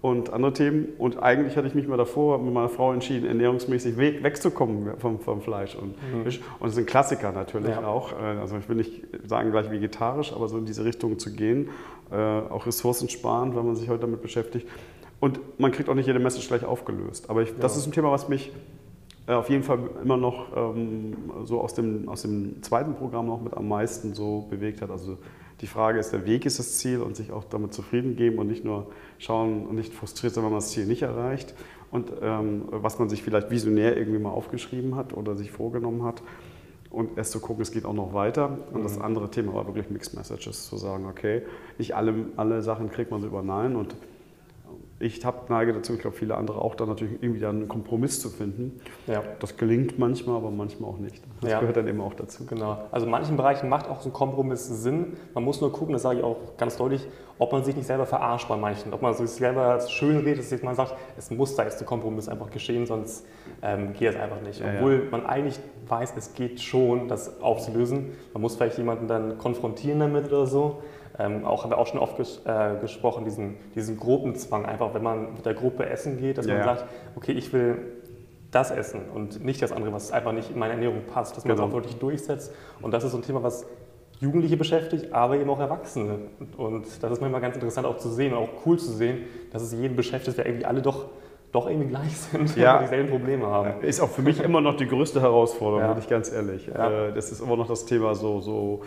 und 0.00 0.32
andere 0.32 0.52
Themen. 0.52 0.88
Und 0.98 1.20
eigentlich 1.20 1.56
hatte 1.56 1.66
ich 1.66 1.74
mich 1.74 1.88
mal 1.88 1.96
davor 1.96 2.38
mit 2.38 2.54
meiner 2.54 2.68
Frau 2.68 2.92
entschieden, 2.92 3.26
ernährungsmäßig 3.26 3.96
weg, 3.96 4.22
wegzukommen 4.22 4.96
vom, 4.98 5.18
vom 5.18 5.40
Fleisch 5.40 5.74
und 5.74 5.96
mhm. 5.96 6.22
Fisch. 6.24 6.40
Und 6.60 6.68
es 6.68 6.74
sind 6.76 6.86
Klassiker 6.86 7.32
natürlich 7.32 7.70
ja. 7.70 7.86
auch. 7.86 8.12
Äh, 8.12 8.38
also 8.40 8.56
ich 8.56 8.68
will 8.68 8.76
nicht 8.76 9.02
sagen 9.26 9.50
gleich 9.50 9.70
vegetarisch, 9.70 10.32
aber 10.32 10.48
so 10.48 10.58
in 10.58 10.66
diese 10.66 10.84
Richtung 10.84 11.18
zu 11.18 11.34
gehen. 11.34 11.70
Äh, 12.10 12.16
auch 12.16 12.66
ressourcensparend, 12.66 13.56
wenn 13.56 13.66
man 13.66 13.74
sich 13.76 13.88
heute 13.88 14.02
damit 14.02 14.22
beschäftigt. 14.22 14.68
Und 15.20 15.40
man 15.58 15.72
kriegt 15.72 15.88
auch 15.88 15.94
nicht 15.94 16.06
jede 16.06 16.20
Message 16.20 16.46
gleich 16.46 16.64
aufgelöst. 16.64 17.28
Aber 17.28 17.42
ich, 17.42 17.50
ja. 17.50 17.56
das 17.60 17.76
ist 17.76 17.86
ein 17.86 17.92
Thema, 17.92 18.12
was 18.12 18.28
mich 18.28 18.52
äh, 19.26 19.32
auf 19.32 19.50
jeden 19.50 19.64
Fall 19.64 19.80
immer 20.02 20.16
noch 20.16 20.56
ähm, 20.56 21.16
so 21.44 21.60
aus 21.60 21.74
dem, 21.74 22.08
aus 22.08 22.22
dem 22.22 22.62
zweiten 22.62 22.94
Programm 22.94 23.26
noch 23.26 23.42
mit 23.42 23.54
am 23.54 23.66
meisten 23.66 24.14
so 24.14 24.46
bewegt 24.48 24.80
hat. 24.80 24.90
Also 24.90 25.18
die 25.60 25.66
Frage 25.66 25.98
ist, 25.98 26.12
der 26.12 26.24
Weg 26.24 26.46
ist 26.46 26.58
das 26.58 26.78
Ziel 26.78 27.00
und 27.00 27.16
sich 27.16 27.32
auch 27.32 27.44
damit 27.44 27.74
zufrieden 27.74 28.16
geben 28.16 28.38
und 28.38 28.46
nicht 28.46 28.64
nur 28.64 28.86
schauen 29.18 29.66
und 29.66 29.74
nicht 29.74 29.92
frustriert 29.92 30.34
sein, 30.34 30.44
wenn 30.44 30.50
man 30.50 30.60
das 30.60 30.70
Ziel 30.70 30.86
nicht 30.86 31.02
erreicht. 31.02 31.54
Und 31.90 32.12
ähm, 32.20 32.64
was 32.70 32.98
man 32.98 33.08
sich 33.08 33.22
vielleicht 33.22 33.50
visionär 33.50 33.96
irgendwie 33.96 34.18
mal 34.18 34.30
aufgeschrieben 34.30 34.94
hat 34.94 35.14
oder 35.14 35.36
sich 35.36 35.50
vorgenommen 35.50 36.04
hat. 36.04 36.22
Und 36.90 37.18
erst 37.18 37.32
zu 37.32 37.40
gucken, 37.40 37.62
es 37.62 37.72
geht 37.72 37.84
auch 37.84 37.94
noch 37.94 38.14
weiter. 38.14 38.58
Und 38.72 38.80
mhm. 38.80 38.82
das 38.84 39.00
andere 39.00 39.30
Thema 39.30 39.54
war 39.54 39.66
wirklich 39.66 39.90
Mixed 39.90 40.14
Messages, 40.14 40.68
zu 40.68 40.76
sagen, 40.76 41.06
okay, 41.06 41.42
nicht 41.78 41.96
alle, 41.96 42.26
alle 42.36 42.62
Sachen 42.62 42.90
kriegt 42.90 43.10
man 43.10 43.20
so 43.20 43.26
über 43.26 43.42
Nein 43.42 43.74
und 43.74 43.96
ich 45.00 45.24
hab, 45.24 45.48
neige 45.48 45.72
dazu, 45.72 45.94
ich 45.94 46.00
glaube 46.00 46.16
viele 46.16 46.36
andere 46.36 46.60
auch, 46.60 46.74
da 46.74 46.84
natürlich 46.84 47.22
irgendwie 47.22 47.40
dann 47.40 47.56
einen 47.56 47.68
Kompromiss 47.68 48.20
zu 48.20 48.30
finden. 48.30 48.80
Ja. 49.06 49.22
Das 49.38 49.56
gelingt 49.56 49.98
manchmal, 49.98 50.36
aber 50.36 50.50
manchmal 50.50 50.90
auch 50.90 50.98
nicht. 50.98 51.22
Das 51.40 51.52
ja. 51.52 51.60
gehört 51.60 51.76
dann 51.76 51.86
eben 51.86 52.00
auch 52.00 52.14
dazu. 52.14 52.46
Genau. 52.46 52.78
Also 52.90 53.06
in 53.06 53.12
manchen 53.12 53.36
Bereichen 53.36 53.68
macht 53.68 53.88
auch 53.88 54.00
so 54.00 54.08
ein 54.08 54.12
Kompromiss 54.12 54.66
Sinn. 54.66 55.16
Man 55.34 55.44
muss 55.44 55.60
nur 55.60 55.72
gucken, 55.72 55.92
das 55.92 56.02
sage 56.02 56.18
ich 56.18 56.24
auch 56.24 56.56
ganz 56.56 56.76
deutlich, 56.76 57.06
ob 57.38 57.52
man 57.52 57.62
sich 57.62 57.76
nicht 57.76 57.86
selber 57.86 58.06
verarscht 58.06 58.48
bei 58.48 58.56
manchen. 58.56 58.92
Ob 58.92 59.00
man 59.00 59.14
sich 59.14 59.30
selber 59.30 59.80
schön 59.88 60.18
redet, 60.18 60.50
dass 60.50 60.62
man 60.62 60.74
sagt, 60.74 60.96
es 61.16 61.30
muss 61.30 61.54
da 61.54 61.62
jetzt 61.62 61.80
ein 61.80 61.86
Kompromiss 61.86 62.28
einfach 62.28 62.50
geschehen, 62.50 62.84
sonst 62.84 63.24
ähm, 63.62 63.92
geht 63.92 64.10
es 64.10 64.16
einfach 64.16 64.40
nicht. 64.40 64.60
Obwohl 64.62 64.94
ja, 64.94 65.10
man 65.12 65.26
eigentlich 65.26 65.60
weiß, 65.86 66.14
es 66.16 66.34
geht 66.34 66.60
schon, 66.60 67.06
das 67.06 67.40
aufzulösen. 67.40 68.12
Man 68.32 68.42
muss 68.42 68.56
vielleicht 68.56 68.78
jemanden 68.78 69.06
dann 69.06 69.38
konfrontieren 69.38 70.00
damit 70.00 70.26
oder 70.26 70.46
so. 70.46 70.82
Ähm, 71.18 71.44
auch 71.44 71.64
haben 71.64 71.70
wir 71.70 71.78
auch 71.78 71.86
schon 71.86 71.98
oft 71.98 72.16
ges 72.16 72.42
äh, 72.44 72.76
gesprochen, 72.80 73.24
diesen, 73.24 73.56
diesen 73.74 73.96
Gruppenzwang, 73.96 74.66
einfach 74.66 74.94
wenn 74.94 75.02
man 75.02 75.34
mit 75.34 75.44
der 75.44 75.54
Gruppe 75.54 75.86
essen 75.86 76.18
geht, 76.18 76.38
dass 76.38 76.46
ja. 76.46 76.54
man 76.54 76.64
sagt, 76.64 76.84
okay, 77.16 77.32
ich 77.32 77.52
will 77.52 77.78
das 78.50 78.70
essen 78.70 79.00
und 79.14 79.44
nicht 79.44 79.60
das 79.60 79.72
andere, 79.72 79.92
was 79.92 80.12
einfach 80.12 80.32
nicht 80.32 80.50
in 80.50 80.58
meine 80.58 80.74
Ernährung 80.74 81.02
passt, 81.12 81.36
dass 81.36 81.44
man 81.44 81.52
es 81.52 81.60
genau. 81.60 81.70
auch 81.70 81.74
wirklich 81.74 81.96
durchsetzt. 81.96 82.52
Und 82.80 82.92
das 82.92 83.04
ist 83.04 83.12
so 83.12 83.18
ein 83.18 83.22
Thema, 83.22 83.42
was 83.42 83.66
Jugendliche 84.20 84.56
beschäftigt, 84.56 85.12
aber 85.12 85.36
eben 85.36 85.50
auch 85.50 85.60
Erwachsene. 85.60 86.18
Und 86.56 86.86
das 87.02 87.12
ist 87.12 87.20
manchmal 87.20 87.40
ganz 87.40 87.56
interessant 87.56 87.86
auch 87.86 87.98
zu 87.98 88.08
sehen 88.10 88.32
und 88.32 88.38
auch 88.38 88.48
cool 88.66 88.78
zu 88.78 88.90
sehen, 88.90 89.24
dass 89.52 89.62
es 89.62 89.72
jeden 89.72 89.96
beschäftigt, 89.96 90.38
der 90.38 90.46
irgendwie 90.46 90.66
alle 90.66 90.82
doch 90.82 91.06
doch 91.52 91.66
irgendwie 91.66 91.88
gleich 91.88 92.14
sind 92.32 92.56
ja. 92.56 92.76
und 92.76 92.82
dieselben 92.82 93.08
Probleme 93.08 93.46
haben. 93.46 93.82
Ist 93.82 94.00
auch 94.00 94.10
für 94.10 94.22
mich 94.22 94.42
immer 94.42 94.60
noch 94.60 94.76
die 94.76 94.86
größte 94.86 95.20
Herausforderung, 95.20 95.80
ja. 95.82 95.92
bin 95.92 96.02
ich 96.02 96.08
ganz 96.08 96.30
ehrlich. 96.30 96.66
Ja. 96.66 97.06
Äh, 97.06 97.12
das 97.14 97.32
ist 97.32 97.40
immer 97.40 97.56
noch 97.56 97.68
das 97.68 97.86
Thema 97.86 98.14
so, 98.14 98.40
so 98.40 98.82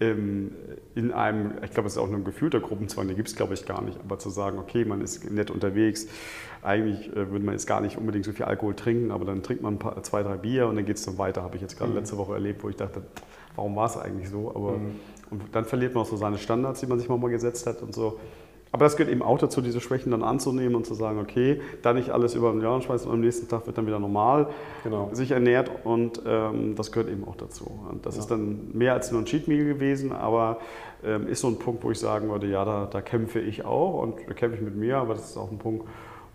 in 0.00 1.12
einem, 1.12 1.52
ich 1.62 1.70
glaube, 1.70 1.86
es 1.86 1.94
ist 1.94 1.98
auch 1.98 2.08
nur 2.08 2.18
ein 2.18 2.24
gefühlter 2.24 2.60
Gruppenzwang, 2.60 3.06
den 3.06 3.16
gibt 3.16 3.28
es, 3.28 3.36
glaube 3.36 3.54
ich, 3.54 3.64
gar 3.64 3.80
nicht, 3.80 3.98
aber 4.00 4.18
zu 4.18 4.28
sagen, 4.28 4.58
okay, 4.58 4.84
man 4.84 5.00
ist 5.00 5.30
nett 5.30 5.50
unterwegs, 5.50 6.08
eigentlich 6.62 7.10
äh, 7.10 7.30
würde 7.30 7.44
man 7.44 7.54
jetzt 7.54 7.66
gar 7.66 7.80
nicht 7.80 7.96
unbedingt 7.96 8.24
so 8.24 8.32
viel 8.32 8.44
Alkohol 8.44 8.74
trinken, 8.74 9.10
aber 9.10 9.24
dann 9.24 9.42
trinkt 9.42 9.62
man 9.62 9.78
paar, 9.78 10.02
zwei, 10.02 10.22
drei 10.22 10.36
Bier 10.36 10.66
und 10.66 10.76
dann 10.76 10.84
geht 10.84 10.96
es 10.96 11.04
dann 11.04 11.18
weiter, 11.18 11.42
habe 11.42 11.56
ich 11.56 11.62
jetzt 11.62 11.78
gerade 11.78 11.90
mhm. 11.92 11.98
letzte 11.98 12.16
Woche 12.16 12.34
erlebt, 12.34 12.64
wo 12.64 12.68
ich 12.68 12.76
dachte, 12.76 13.02
warum 13.54 13.76
war 13.76 13.86
es 13.86 13.96
eigentlich 13.96 14.28
so? 14.28 14.50
Aber 14.50 14.72
mhm. 14.78 14.96
und 15.30 15.42
dann 15.52 15.64
verliert 15.64 15.94
man 15.94 16.02
auch 16.02 16.08
so 16.08 16.16
seine 16.16 16.38
Standards, 16.38 16.80
die 16.80 16.86
man 16.86 16.98
sich 16.98 17.08
mal 17.08 17.18
gesetzt 17.30 17.66
hat 17.66 17.82
und 17.82 17.94
so. 17.94 18.18
Aber 18.74 18.86
das 18.86 18.96
gehört 18.96 19.12
eben 19.12 19.22
auch 19.22 19.38
dazu, 19.38 19.60
diese 19.60 19.80
Schwächen 19.80 20.10
dann 20.10 20.24
anzunehmen 20.24 20.74
und 20.74 20.84
zu 20.84 20.94
sagen, 20.94 21.20
okay, 21.20 21.60
da 21.82 21.92
nicht 21.92 22.10
alles 22.10 22.34
über 22.34 22.50
den 22.50 22.60
Jahr 22.60 22.82
schmeißen 22.82 23.08
und 23.08 23.14
am 23.14 23.20
nächsten 23.20 23.46
Tag 23.46 23.68
wird 23.68 23.78
dann 23.78 23.86
wieder 23.86 24.00
normal 24.00 24.48
genau. 24.82 25.10
sich 25.12 25.30
ernährt 25.30 25.70
und 25.84 26.20
ähm, 26.26 26.74
das 26.74 26.90
gehört 26.90 27.08
eben 27.08 27.22
auch 27.22 27.36
dazu. 27.36 27.70
Und 27.88 28.04
das 28.04 28.16
ja. 28.16 28.22
ist 28.22 28.32
dann 28.32 28.72
mehr 28.72 28.94
als 28.94 29.12
nur 29.12 29.22
ein 29.22 29.26
Cheat 29.26 29.46
Meal 29.46 29.64
gewesen, 29.64 30.10
aber 30.10 30.58
ähm, 31.04 31.28
ist 31.28 31.42
so 31.42 31.46
ein 31.46 31.60
Punkt, 31.60 31.84
wo 31.84 31.92
ich 31.92 32.00
sagen 32.00 32.30
würde, 32.30 32.48
ja, 32.48 32.64
da, 32.64 32.86
da 32.86 33.00
kämpfe 33.00 33.38
ich 33.38 33.64
auch 33.64 34.02
und 34.02 34.16
da 34.26 34.34
kämpfe 34.34 34.56
ich 34.56 34.62
mit 34.64 34.74
mir, 34.74 34.96
aber 34.96 35.14
das 35.14 35.30
ist 35.30 35.36
auch 35.36 35.52
ein 35.52 35.58
Punkt, 35.58 35.86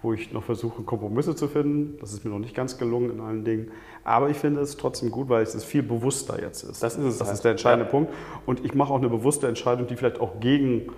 wo 0.02 0.14
ich 0.14 0.32
noch 0.32 0.44
versuche, 0.46 0.84
Kompromisse 0.84 1.36
zu 1.36 1.50
finden. 1.50 1.98
Das 2.00 2.14
ist 2.14 2.24
mir 2.24 2.32
noch 2.32 2.40
nicht 2.40 2.56
ganz 2.56 2.78
gelungen 2.78 3.12
in 3.12 3.20
allen 3.20 3.44
Dingen. 3.44 3.72
Aber 4.06 4.30
ich 4.30 4.38
finde 4.38 4.62
es 4.62 4.78
trotzdem 4.78 5.12
gut, 5.12 5.28
weil 5.28 5.44
es 5.44 5.62
viel 5.66 5.84
bewusster 5.84 6.42
jetzt 6.42 6.64
ist. 6.64 6.82
Das 6.82 6.96
ist 6.96 7.04
es. 7.04 7.18
Das 7.18 7.28
halt. 7.28 7.36
ist 7.36 7.44
der 7.44 7.52
entscheidende 7.52 7.84
ja. 7.84 7.92
Punkt. 7.92 8.14
Und 8.46 8.64
ich 8.64 8.74
mache 8.74 8.94
auch 8.94 9.00
eine 9.00 9.10
bewusste 9.10 9.50
Entscheidung, 9.50 9.88
die 9.88 9.98
vielleicht 9.98 10.22
auch 10.22 10.40
gegen 10.40 10.90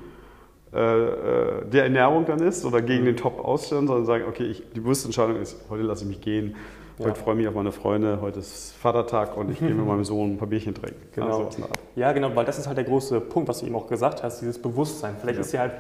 der 0.74 1.84
Ernährung 1.84 2.26
dann 2.26 2.42
ist 2.42 2.64
oder 2.64 2.82
gegen 2.82 3.04
den 3.04 3.18
Top 3.18 3.44
ausstellen, 3.44 3.88
sondern 3.88 4.06
sagen, 4.06 4.24
okay, 4.28 4.46
ich, 4.46 4.64
die 4.74 4.80
bewusste 4.80 5.08
Entscheidung 5.08 5.36
ist, 5.36 5.58
heute 5.70 5.84
lasse 5.84 6.04
ich 6.04 6.10
mich 6.10 6.22
gehen, 6.22 6.56
heute 6.98 7.10
ja. 7.10 7.16
freue 7.16 7.34
ich 7.34 7.40
mich 7.40 7.48
auf 7.50 7.56
meine 7.56 7.74
Freunde, 7.74 8.20
heute 8.22 8.40
ist 8.40 8.74
Vatertag 8.78 9.36
und 9.36 9.52
ich 9.52 9.60
gehe 9.60 9.74
mit 9.74 9.86
meinem 9.88 10.06
Sohn 10.06 10.34
ein 10.34 10.38
paar 10.38 10.48
Bierchen 10.48 10.74
trinken. 10.74 11.02
Genau. 11.14 11.46
Also, 11.46 11.50
ja, 11.96 12.14
genau, 12.14 12.34
weil 12.36 12.46
das 12.46 12.58
ist 12.58 12.68
halt 12.68 12.78
der 12.78 12.86
große 12.86 13.20
Punkt, 13.20 13.50
was 13.50 13.60
du 13.60 13.66
eben 13.66 13.76
auch 13.76 13.88
gesagt 13.88 14.24
hast, 14.24 14.40
dieses 14.40 14.62
Bewusstsein. 14.62 15.16
Vielleicht 15.20 15.38
ja. 15.38 15.42
ist 15.42 15.52
dir 15.52 15.60
halt 15.60 15.74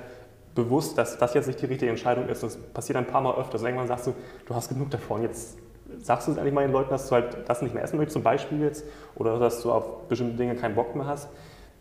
bewusst, 0.56 0.98
dass 0.98 1.18
das 1.18 1.34
jetzt 1.34 1.48
nicht 1.48 1.62
die 1.62 1.68
richtige 1.68 1.90
Entscheidung 1.90 2.28
ist. 2.28 2.44
Das 2.44 2.58
passiert 2.58 2.98
ein 2.98 3.08
paar 3.08 3.22
Mal 3.22 3.36
öfter. 3.36 3.54
Also 3.54 3.66
irgendwann 3.66 3.88
sagst 3.88 4.08
du, 4.08 4.14
du 4.46 4.56
hast 4.56 4.68
genug 4.68 4.90
davon, 4.90 5.22
jetzt 5.22 5.58
sagst 6.02 6.28
du 6.28 6.34
es 6.34 6.38
eigentlich 6.38 6.54
mal 6.54 6.64
den 6.64 6.74
Leuten, 6.74 6.90
dass 6.90 7.08
du 7.08 7.16
halt 7.16 7.38
das 7.48 7.62
nicht 7.62 7.74
mehr 7.74 7.84
essen 7.84 7.98
willst, 7.98 8.12
zum 8.12 8.24
Beispiel 8.24 8.62
jetzt, 8.62 8.86
oder 9.16 9.40
dass 9.40 9.62
du 9.62 9.72
auf 9.72 10.08
bestimmte 10.10 10.36
Dinge 10.36 10.56
keinen 10.56 10.76
Bock 10.76 10.96
mehr 10.96 11.06
hast, 11.06 11.30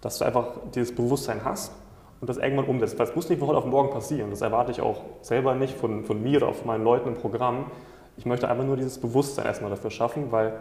dass 0.00 0.18
du 0.18 0.24
einfach 0.24 0.52
dieses 0.74 0.94
Bewusstsein 0.94 1.40
hast 1.44 1.72
und 2.20 2.28
das 2.28 2.36
irgendwann 2.36 2.66
umsetzt. 2.66 2.98
Weil 2.98 3.06
es 3.06 3.16
muss 3.16 3.28
nicht 3.28 3.38
von 3.38 3.48
heute 3.48 3.58
auf 3.58 3.66
morgen 3.66 3.90
passieren. 3.90 4.30
Das 4.30 4.42
erwarte 4.42 4.70
ich 4.72 4.80
auch 4.80 5.02
selber 5.22 5.54
nicht 5.54 5.76
von, 5.76 6.04
von 6.04 6.22
mir 6.22 6.42
oder 6.42 6.52
von 6.52 6.66
meinen 6.66 6.84
Leuten 6.84 7.08
im 7.08 7.14
Programm. 7.14 7.66
Ich 8.16 8.26
möchte 8.26 8.48
einfach 8.48 8.64
nur 8.64 8.76
dieses 8.76 8.98
Bewusstsein 8.98 9.46
erstmal 9.46 9.70
dafür 9.70 9.90
schaffen, 9.90 10.30
weil 10.30 10.52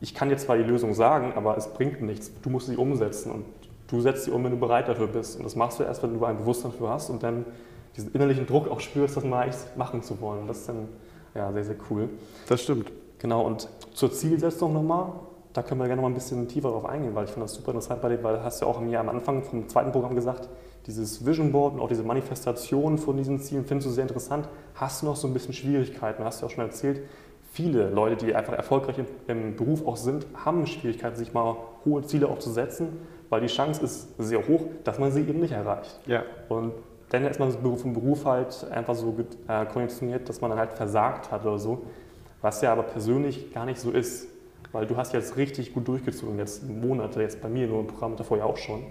ich 0.00 0.14
kann 0.14 0.30
jetzt 0.30 0.46
zwar 0.46 0.56
die 0.56 0.62
Lösung 0.62 0.94
sagen, 0.94 1.32
aber 1.36 1.56
es 1.56 1.68
bringt 1.68 2.02
nichts. 2.02 2.32
Du 2.42 2.50
musst 2.50 2.66
sie 2.66 2.76
umsetzen 2.76 3.30
und 3.30 3.44
du 3.88 4.00
setzt 4.00 4.24
sie 4.24 4.30
um, 4.30 4.42
wenn 4.42 4.52
du 4.52 4.58
bereit 4.58 4.88
dafür 4.88 5.06
bist. 5.06 5.36
Und 5.36 5.44
das 5.44 5.54
machst 5.54 5.78
du 5.78 5.84
erst, 5.84 6.02
wenn 6.02 6.18
du 6.18 6.24
ein 6.24 6.38
Bewusstsein 6.38 6.72
dafür 6.72 6.90
hast 6.90 7.10
und 7.10 7.22
dann 7.22 7.44
diesen 7.96 8.12
innerlichen 8.12 8.46
Druck 8.46 8.68
auch 8.68 8.80
spürst, 8.80 9.16
das 9.16 9.24
mal 9.24 9.50
machen 9.76 10.02
zu 10.02 10.20
wollen. 10.20 10.40
Und 10.40 10.46
das 10.48 10.60
ist 10.60 10.68
dann 10.68 10.88
ja, 11.34 11.52
sehr, 11.52 11.64
sehr 11.64 11.76
cool. 11.90 12.08
Das 12.48 12.62
stimmt. 12.62 12.90
Genau, 13.18 13.46
und 13.46 13.68
zur 13.92 14.10
Zielsetzung 14.10 14.72
nochmal 14.72 15.12
da 15.52 15.62
können 15.62 15.80
wir 15.80 15.86
gerne 15.86 16.00
noch 16.00 16.08
mal 16.08 16.12
ein 16.12 16.14
bisschen 16.14 16.48
tiefer 16.48 16.70
drauf 16.70 16.86
eingehen, 16.86 17.14
weil 17.14 17.24
ich 17.24 17.30
finde 17.30 17.44
das 17.44 17.54
super 17.54 17.72
interessant 17.72 18.00
bei 18.00 18.08
dir, 18.08 18.22
weil 18.22 18.36
du 18.36 18.42
hast 18.42 18.60
ja 18.60 18.66
auch 18.66 18.80
mir 18.80 19.00
am 19.00 19.08
Anfang 19.08 19.42
vom 19.42 19.68
zweiten 19.68 19.92
Programm 19.92 20.14
gesagt, 20.14 20.48
dieses 20.86 21.24
Vision 21.24 21.52
Board 21.52 21.74
und 21.74 21.80
auch 21.80 21.88
diese 21.88 22.02
Manifestation 22.02 22.98
von 22.98 23.16
diesen 23.16 23.38
Zielen 23.38 23.64
findest 23.64 23.88
du 23.88 23.92
sehr 23.92 24.02
interessant. 24.02 24.48
Hast 24.74 25.02
du 25.02 25.06
noch 25.06 25.16
so 25.16 25.28
ein 25.28 25.34
bisschen 25.34 25.54
Schwierigkeiten? 25.54 26.24
Hast 26.24 26.42
du 26.42 26.46
auch 26.46 26.50
schon 26.50 26.64
erzählt, 26.64 27.02
viele 27.52 27.90
Leute, 27.90 28.24
die 28.24 28.34
einfach 28.34 28.54
erfolgreich 28.54 28.98
im, 28.98 29.06
im 29.28 29.56
Beruf 29.56 29.86
auch 29.86 29.96
sind, 29.96 30.26
haben 30.44 30.66
Schwierigkeiten, 30.66 31.16
sich 31.16 31.32
mal 31.32 31.56
hohe 31.84 32.02
Ziele 32.02 32.28
auch 32.28 32.38
zu 32.38 32.50
setzen, 32.50 32.88
weil 33.28 33.42
die 33.42 33.46
Chance 33.46 33.82
ist 33.84 34.08
sehr 34.18 34.46
hoch, 34.48 34.62
dass 34.84 34.98
man 34.98 35.12
sie 35.12 35.20
eben 35.20 35.40
nicht 35.40 35.52
erreicht. 35.52 36.00
Ja. 36.06 36.22
Und 36.48 36.72
dann 37.10 37.24
ist 37.26 37.38
man 37.38 37.52
vom 37.52 37.92
Beruf 37.92 38.24
halt 38.24 38.66
einfach 38.70 38.94
so 38.94 39.14
äh, 39.48 39.66
konditioniert, 39.66 40.28
dass 40.28 40.40
man 40.40 40.50
dann 40.50 40.58
halt 40.58 40.72
versagt 40.72 41.30
hat 41.30 41.44
oder 41.44 41.58
so, 41.58 41.82
was 42.40 42.62
ja 42.62 42.72
aber 42.72 42.84
persönlich 42.84 43.52
gar 43.52 43.66
nicht 43.66 43.78
so 43.78 43.90
ist. 43.90 44.28
Weil 44.72 44.86
du 44.86 44.96
hast 44.96 45.12
jetzt 45.12 45.36
richtig 45.36 45.74
gut 45.74 45.86
durchgezogen, 45.86 46.38
jetzt 46.38 46.66
Monate, 46.68 47.20
jetzt 47.20 47.40
bei 47.42 47.48
mir 47.48 47.66
nur 47.66 47.80
im 47.80 47.86
Programm, 47.86 48.16
davor 48.16 48.38
ja 48.38 48.44
auch 48.44 48.56
schon 48.56 48.84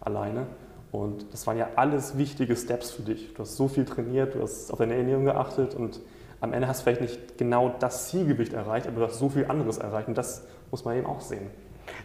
alleine. 0.00 0.46
Und 0.90 1.32
das 1.32 1.46
waren 1.46 1.58
ja 1.58 1.68
alles 1.76 2.16
wichtige 2.16 2.56
Steps 2.56 2.90
für 2.90 3.02
dich. 3.02 3.34
Du 3.34 3.40
hast 3.40 3.56
so 3.56 3.68
viel 3.68 3.84
trainiert, 3.84 4.34
du 4.34 4.42
hast 4.42 4.72
auf 4.72 4.78
deine 4.78 4.94
Ernährung 4.94 5.24
geachtet 5.24 5.74
und 5.74 6.00
am 6.40 6.52
Ende 6.52 6.68
hast 6.68 6.80
du 6.80 6.84
vielleicht 6.84 7.00
nicht 7.00 7.38
genau 7.38 7.74
das 7.78 8.08
Zielgewicht 8.08 8.52
erreicht, 8.52 8.86
aber 8.86 9.00
du 9.00 9.06
hast 9.06 9.18
so 9.18 9.28
viel 9.28 9.46
anderes 9.46 9.78
erreicht 9.78 10.08
und 10.08 10.16
das 10.16 10.46
muss 10.70 10.84
man 10.84 10.96
eben 10.96 11.06
auch 11.06 11.20
sehen. 11.20 11.50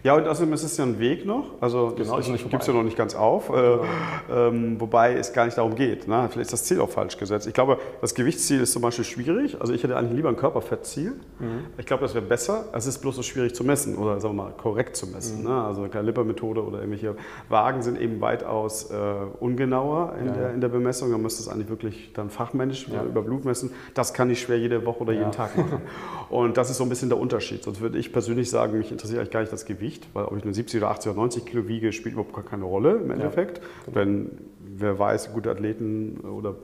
Ja, 0.03 0.15
und 0.15 0.27
außerdem 0.27 0.51
ist 0.51 0.63
es 0.63 0.75
ja 0.75 0.83
ein 0.83 0.99
Weg 0.99 1.25
noch. 1.25 1.51
Also 1.61 1.93
genau, 1.95 2.17
das 2.17 2.27
gibt 2.27 2.53
es 2.61 2.67
ja 2.67 2.73
noch 2.73 2.83
nicht 2.83 2.97
ganz 2.97 3.15
auf. 3.15 3.49
Äh, 3.49 3.53
genau. 3.53 3.83
ähm, 4.29 4.81
wobei 4.81 5.13
es 5.13 5.31
gar 5.31 5.45
nicht 5.45 5.57
darum 5.57 5.75
geht. 5.75 6.09
Ne? 6.09 6.27
Vielleicht 6.29 6.47
ist 6.47 6.53
das 6.53 6.65
Ziel 6.65 6.81
auch 6.81 6.89
falsch 6.89 7.17
gesetzt. 7.17 7.47
Ich 7.47 7.53
glaube, 7.53 7.77
das 8.01 8.13
Gewichtsziel 8.13 8.59
ist 8.59 8.73
zum 8.73 8.81
Beispiel 8.81 9.05
schwierig. 9.05 9.61
Also 9.61 9.71
ich 9.71 9.81
hätte 9.81 9.95
eigentlich 9.95 10.17
lieber 10.17 10.27
ein 10.27 10.35
Körperfettziel. 10.35 11.11
Mhm. 11.39 11.67
Ich 11.77 11.85
glaube, 11.85 12.03
das 12.03 12.13
wäre 12.13 12.25
besser. 12.25 12.65
Es 12.73 12.85
ist 12.85 12.99
bloß 12.99 13.15
so 13.15 13.23
schwierig 13.23 13.55
zu 13.55 13.63
messen 13.63 13.95
oder 13.95 14.19
sagen 14.19 14.35
wir 14.35 14.43
mal 14.43 14.51
korrekt 14.51 14.97
zu 14.97 15.07
messen. 15.07 15.39
Mhm. 15.39 15.47
Ne? 15.47 15.63
Also 15.63 15.87
Kalibermethode 15.87 16.61
oder 16.61 16.79
irgendwelche 16.79 17.15
Wagen 17.47 17.81
sind 17.81 17.99
eben 17.99 18.19
weitaus 18.19 18.91
äh, 18.91 18.95
ungenauer 19.39 20.15
in, 20.19 20.27
ja. 20.27 20.33
der, 20.33 20.53
in 20.53 20.59
der 20.59 20.67
Bemessung. 20.67 21.11
Da 21.11 21.17
müsste 21.17 21.43
es 21.43 21.47
eigentlich 21.47 21.69
wirklich 21.69 22.11
dann 22.13 22.29
fachmännisch 22.29 22.89
ja. 22.89 23.03
über 23.03 23.21
Blut 23.21 23.45
messen. 23.45 23.71
Das 23.93 24.13
kann 24.13 24.29
ich 24.29 24.41
schwer 24.41 24.59
jede 24.59 24.85
Woche 24.85 24.99
oder 24.99 25.13
ja. 25.13 25.19
jeden 25.19 25.31
Tag 25.31 25.57
machen. 25.57 25.81
Und 26.29 26.57
das 26.57 26.69
ist 26.69 26.77
so 26.77 26.83
ein 26.83 26.89
bisschen 26.89 27.07
der 27.07 27.19
Unterschied. 27.19 27.63
Sonst 27.63 27.79
würde 27.79 27.97
ich 27.97 28.11
persönlich 28.11 28.49
sagen, 28.49 28.77
mich 28.77 28.91
interessiert 28.91 29.19
eigentlich 29.19 29.31
gar 29.31 29.39
nicht 29.39 29.53
das 29.53 29.65
Gewicht. 29.65 29.92
Gewicht, 29.93 30.09
weil 30.13 30.25
ob 30.25 30.37
ich 30.37 30.43
nur 30.43 30.53
70 30.53 30.81
oder 30.81 30.91
80 30.91 31.11
oder 31.11 31.19
90 31.19 31.45
Kilo 31.45 31.67
wiege, 31.67 31.91
spielt 31.91 32.13
überhaupt 32.13 32.33
gar 32.33 32.43
keine 32.43 32.65
Rolle 32.65 32.97
im 32.97 33.11
Endeffekt. 33.11 33.61
Ja. 33.87 33.93
Denn 33.93 34.29
wer 34.59 34.97
weiß, 34.97 35.33
gute 35.33 35.51
Athleten 35.51 36.19
oder 36.21 36.55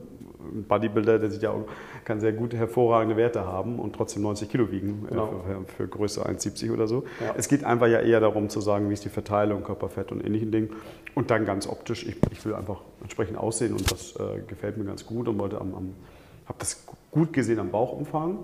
ein 0.51 0.63
Bodybuilder, 0.63 1.19
der 1.19 1.29
sieht 1.29 1.43
ja 1.43 1.51
auch, 1.51 1.65
kann 2.05 2.19
sehr 2.19 2.33
gute, 2.33 2.57
hervorragende 2.57 3.17
Werte 3.17 3.45
haben 3.45 3.77
und 3.77 3.93
trotzdem 3.95 4.23
90 4.23 4.49
Kilo 4.49 4.71
wiegen 4.71 5.05
äh, 5.05 5.09
genau. 5.09 5.43
für, 5.45 5.83
für, 5.83 5.87
Größe 5.87 6.25
1,70 6.25 6.73
oder 6.73 6.87
so. 6.87 7.03
Ja. 7.23 7.35
Es 7.37 7.47
geht 7.47 7.63
einfach 7.63 7.87
ja 7.87 7.99
eher 7.99 8.19
darum 8.19 8.49
zu 8.49 8.61
sagen, 8.61 8.89
wie 8.89 8.93
ist 8.93 9.05
die 9.05 9.09
Verteilung, 9.09 9.63
Körperfett 9.63 10.11
und 10.11 10.25
ähnlichen 10.25 10.51
Dingen. 10.51 10.69
Und 11.13 11.29
dann 11.29 11.45
ganz 11.45 11.67
optisch, 11.67 12.07
ich, 12.07 12.15
ich 12.31 12.43
will 12.45 12.55
einfach 12.55 12.81
entsprechend 13.01 13.37
aussehen 13.37 13.73
und 13.73 13.91
das 13.91 14.15
äh, 14.15 14.41
gefällt 14.47 14.77
mir 14.77 14.85
ganz 14.85 15.05
gut 15.05 15.27
und 15.27 15.37
wollte 15.37 15.59
am, 15.61 15.75
am 15.75 15.93
habe 16.45 16.57
das 16.57 16.83
gut 17.11 17.31
gesehen 17.31 17.59
am 17.59 17.69
Bauchumfang 17.69 18.39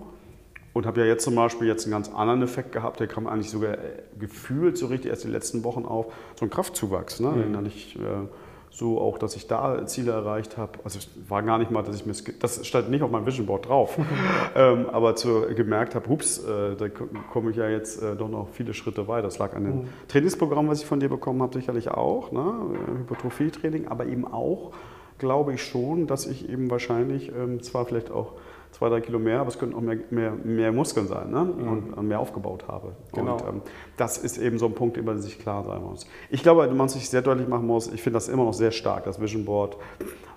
und 0.76 0.86
habe 0.86 1.00
ja 1.00 1.08
jetzt 1.08 1.24
zum 1.24 1.36
Beispiel 1.36 1.68
jetzt 1.70 1.86
einen 1.86 1.94
ganz 1.94 2.14
anderen 2.14 2.42
Effekt 2.42 2.74
gehabt, 2.74 3.00
der 3.00 3.08
kam 3.08 3.28
eigentlich 3.28 3.50
sogar 3.50 3.76
äh, 3.76 3.78
gefühlt 4.20 4.78
so 4.78 4.88
richtig 4.88 5.10
erst 5.10 5.24
die 5.24 5.30
letzten 5.30 5.64
Wochen 5.64 5.86
auf, 5.86 6.08
so 6.38 6.46
ein 6.46 6.50
Kraftzuwachs. 6.50 7.22
Ne? 7.22 7.30
Mhm. 7.30 7.54
Den 7.54 7.66
ich 7.66 7.96
äh, 7.96 8.28
so 8.72 9.00
auch, 9.00 9.18
dass 9.18 9.38
ich 9.38 9.48
da 9.48 9.86
Ziele 9.86 10.12
erreicht 10.12 10.58
habe. 10.58 10.74
Also 10.84 11.00
es 11.00 11.10
war 11.30 11.44
gar 11.44 11.60
nicht 11.60 11.72
mal, 11.72 11.82
dass 11.82 11.96
ich 11.96 12.06
mir, 12.06 12.14
das 12.42 12.68
stand 12.68 12.90
nicht 12.90 13.04
auf 13.04 13.10
meinem 13.10 13.26
Vision 13.26 13.46
Board 13.46 13.70
drauf, 13.70 13.98
ähm, 14.56 14.90
aber 14.92 15.16
zu, 15.16 15.46
gemerkt 15.56 15.96
habe, 15.96 16.10
hups, 16.10 16.40
äh, 16.40 16.76
da 16.76 16.90
komme 16.90 17.52
ich 17.52 17.56
ja 17.56 17.70
jetzt 17.70 18.04
äh, 18.04 18.18
doch 18.18 18.28
noch 18.28 18.50
viele 18.52 18.74
Schritte 18.74 19.08
weiter. 19.08 19.24
Das 19.24 19.40
lag 19.40 19.56
an 19.56 19.64
dem 19.64 19.76
mhm. 19.76 19.88
Trainingsprogramm, 20.10 20.68
was 20.68 20.82
ich 20.82 20.86
von 20.86 21.00
dir 21.00 21.08
bekommen 21.08 21.42
habe, 21.42 21.54
sicherlich 21.54 21.88
auch, 21.88 22.34
ne? 22.34 22.54
Hypertrophie-Training, 23.00 23.88
aber 23.88 24.08
eben 24.08 24.28
auch, 24.28 24.74
glaube 25.18 25.54
ich 25.54 25.64
schon, 25.64 26.08
dass 26.08 26.26
ich 26.26 26.50
eben 26.50 26.70
wahrscheinlich 26.70 27.32
ähm, 27.36 27.62
zwar 27.62 27.86
vielleicht 27.86 28.12
auch 28.12 28.34
zwei, 28.72 28.90
drei 28.90 29.02
Kilo 29.02 29.20
mehr, 29.20 29.40
aber 29.40 29.50
es 29.50 29.58
könnten 29.58 29.76
auch 29.76 29.82
mehr, 29.82 30.00
mehr, 30.10 30.32
mehr 30.32 30.72
Muskeln 30.72 31.08
sein 31.08 31.32
ne? 31.32 31.46
Mhm. 31.46 31.94
und 31.94 32.08
mehr 32.08 32.20
aufgebaut 32.20 32.68
habe. 32.68 32.94
Genau. 33.14 33.36
Und 33.36 33.48
ähm, 33.48 33.62
das 33.96 34.18
ist 34.18 34.38
eben 34.38 34.60
so 34.60 34.66
ein 34.66 34.74
Punkt, 34.74 34.98
über 34.98 35.14
den 35.14 35.22
sich 35.22 35.40
klar 35.40 35.64
sein 35.64 35.82
muss. 35.82 36.06
Ich 36.30 36.44
glaube, 36.44 36.68
man 36.68 36.90
sich 36.90 37.10
sehr 37.10 37.22
deutlich 37.22 37.48
machen 37.48 37.68
muss, 37.68 37.88
ich 37.88 38.02
finde 38.02 38.18
das 38.18 38.28
immer 38.28 38.44
noch 38.44 38.54
sehr 38.54 38.72
stark, 38.72 39.06
das 39.06 39.22
Vision 39.22 39.46
Board 39.46 39.78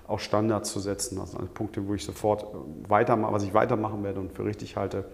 auch 0.07 0.19
Standards 0.19 0.71
zu 0.71 0.79
setzen. 0.79 1.17
Das 1.17 1.31
sind 1.31 1.53
Punkte, 1.53 1.87
wo 1.87 1.93
ich 1.93 2.03
sofort 2.03 2.45
weitermache, 2.87 3.33
was 3.33 3.43
ich 3.43 3.53
weitermachen 3.53 4.03
werde 4.03 4.19
und 4.19 4.31
für 4.31 4.45
richtig 4.45 4.75
halte. 4.75 5.05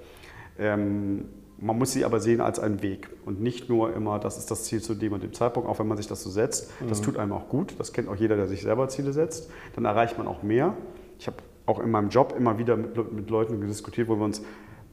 Ähm, 0.58 1.26
man 1.58 1.78
muss 1.78 1.94
sie 1.94 2.04
aber 2.04 2.20
sehen 2.20 2.42
als 2.42 2.60
einen 2.60 2.82
Weg 2.82 3.10
und 3.26 3.42
nicht 3.42 3.70
nur 3.70 3.94
immer, 3.94 4.20
das 4.20 4.38
ist 4.38 4.52
das 4.52 4.66
Ziel 4.66 4.82
zu 4.82 4.94
dem 4.94 5.14
und 5.14 5.24
dem 5.24 5.34
Zeitpunkt, 5.34 5.70
auch 5.70 5.80
wenn 5.80 5.88
man 5.88 5.98
sich 5.98 6.08
das 6.08 6.22
so 6.22 6.30
setzt. 6.30 6.72
Das 6.88 7.00
mhm. 7.00 7.06
tut 7.06 7.18
einem 7.18 7.32
auch 7.32 7.48
gut. 7.48 7.76
Das 7.80 7.94
kennt 7.94 8.10
auch 8.10 8.16
jeder, 8.16 8.36
der 8.36 8.48
sich 8.48 8.62
selber 8.62 8.88
Ziele 8.90 9.14
setzt. 9.14 9.50
Dann 9.76 9.86
erreicht 9.86 10.18
man 10.18 10.28
auch 10.28 10.44
mehr. 10.44 10.74
Ich 11.18 11.28
habe 11.28 11.38
auch 11.66 11.80
in 11.80 11.92
meinem 11.92 12.10
Job 12.10 12.36
immer 12.38 12.58
wieder 12.58 12.76
mit, 12.76 13.14
mit 13.14 13.30
Leuten 13.30 13.60
diskutiert, 13.62 14.08
wo 14.08 14.18
wir 14.18 14.26
uns 14.26 14.42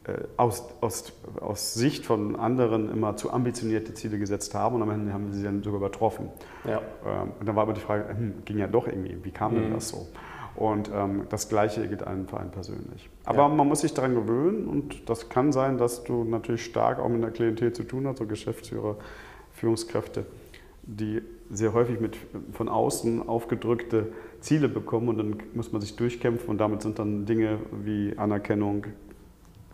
äh, 0.05 0.14
aus, 0.37 0.64
aus, 0.81 1.12
aus 1.40 1.75
Sicht 1.75 2.05
von 2.05 2.37
anderen 2.37 2.90
immer 2.90 3.16
zu 3.16 3.33
ambitionierte 3.33 3.94
Ziele 3.94 4.18
gesetzt 4.18 4.55
haben 4.55 4.77
und 4.77 4.83
am 4.83 4.90
Ende 4.90 5.12
haben 5.12 5.27
wir 5.27 5.35
sie 5.35 5.44
dann 5.44 5.62
sogar 5.62 5.79
übertroffen. 5.79 6.29
Ja. 6.64 6.81
Ähm, 7.07 7.33
und 7.38 7.46
dann 7.46 7.55
war 7.55 7.62
aber 7.62 7.72
die 7.72 7.81
Frage, 7.81 8.09
hm, 8.09 8.44
ging 8.44 8.59
ja 8.59 8.66
doch 8.66 8.87
irgendwie, 8.87 9.16
wie 9.22 9.31
kam 9.31 9.53
mhm. 9.53 9.62
denn 9.62 9.72
das 9.75 9.88
so? 9.88 10.09
Und 10.55 10.91
ähm, 10.95 11.23
das 11.31 11.49
Gleiche 11.49 11.87
gilt 11.88 12.03
einem 12.03 12.27
Verein 12.27 12.51
persönlich. 12.51 13.09
Aber 13.25 13.43
ja. 13.43 13.49
man 13.49 13.67
muss 13.69 13.81
sich 13.81 13.95
daran 13.95 14.15
gewöhnen 14.15 14.67
und 14.67 15.09
das 15.09 15.29
kann 15.29 15.51
sein, 15.53 15.79
dass 15.79 16.05
du 16.05 16.25
natürlich 16.25 16.65
stark 16.65 16.99
auch 16.99 17.09
mit 17.09 17.23
der 17.23 17.31
Klientel 17.31 17.73
zu 17.73 17.85
tun 17.85 18.07
hast, 18.07 18.19
so 18.19 18.27
Geschäftsführer, 18.27 18.97
Führungskräfte, 19.53 20.27
die 20.83 21.23
sehr 21.51 21.73
häufig 21.73 22.01
mit 22.01 22.17
von 22.53 22.69
außen 22.69 23.27
aufgedrückte 23.29 24.12
Ziele 24.41 24.69
bekommen 24.69 25.09
und 25.09 25.19
dann 25.19 25.37
muss 25.55 25.73
man 25.73 25.81
sich 25.81 25.97
durchkämpfen 25.97 26.49
und 26.49 26.59
damit 26.59 26.83
sind 26.83 26.99
dann 26.99 27.25
Dinge 27.25 27.59
wie 27.85 28.17
Anerkennung, 28.17 28.87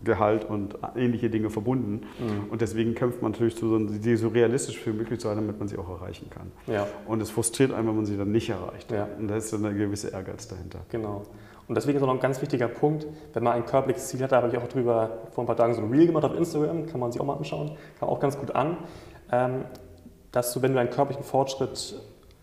Gehalt 0.03 0.45
und 0.45 0.77
ähnliche 0.95 1.29
Dinge 1.29 1.49
verbunden. 1.49 2.01
Mhm. 2.19 2.49
Und 2.49 2.61
deswegen 2.61 2.95
kämpft 2.95 3.21
man 3.21 3.31
natürlich 3.31 3.55
so, 3.55 3.77
die 3.77 4.15
so 4.15 4.29
realistisch 4.29 4.85
wie 4.85 4.91
möglich 4.91 5.19
zu 5.19 5.27
sein, 5.27 5.37
damit 5.37 5.59
man 5.59 5.67
sie 5.67 5.77
auch 5.77 5.89
erreichen 5.89 6.29
kann. 6.29 6.51
Ja. 6.67 6.87
Und 7.07 7.21
es 7.21 7.29
frustriert 7.29 7.73
einen, 7.73 7.87
wenn 7.87 7.95
man 7.95 8.05
sie 8.05 8.17
dann 8.17 8.31
nicht 8.31 8.49
erreicht. 8.49 8.91
Ja. 8.91 9.07
Und 9.17 9.27
da 9.27 9.37
ist 9.37 9.51
dann 9.51 9.65
ein 9.65 9.77
gewisser 9.77 10.13
Ehrgeiz 10.13 10.47
dahinter. 10.47 10.79
Genau. 10.89 11.23
Und 11.67 11.75
deswegen 11.75 11.97
ist 11.97 12.03
auch 12.03 12.07
noch 12.07 12.15
ein 12.15 12.19
ganz 12.19 12.41
wichtiger 12.41 12.67
Punkt, 12.67 13.05
wenn 13.33 13.43
man 13.43 13.53
ein 13.53 13.65
körperliches 13.65 14.07
Ziel 14.07 14.23
hat, 14.23 14.31
da 14.31 14.37
habe 14.37 14.47
ich 14.47 14.57
auch 14.57 14.67
drüber 14.67 15.19
vor 15.31 15.43
ein 15.43 15.47
paar 15.47 15.55
Tagen 15.55 15.75
so 15.75 15.81
ein 15.81 15.91
Reel 15.91 16.07
gemacht 16.07 16.23
auf 16.25 16.35
Instagram, 16.35 16.87
kann 16.87 16.99
man 16.99 17.11
sich 17.11 17.21
auch 17.21 17.25
mal 17.25 17.35
anschauen, 17.35 17.71
kam 17.99 18.09
auch 18.09 18.19
ganz 18.19 18.39
gut 18.39 18.55
an, 18.55 18.77
ähm, 19.31 19.65
dass 20.31 20.51
du, 20.51 20.63
wenn 20.63 20.73
du 20.73 20.79
einen 20.79 20.89
körperlichen 20.89 21.23
Fortschritt 21.23 21.95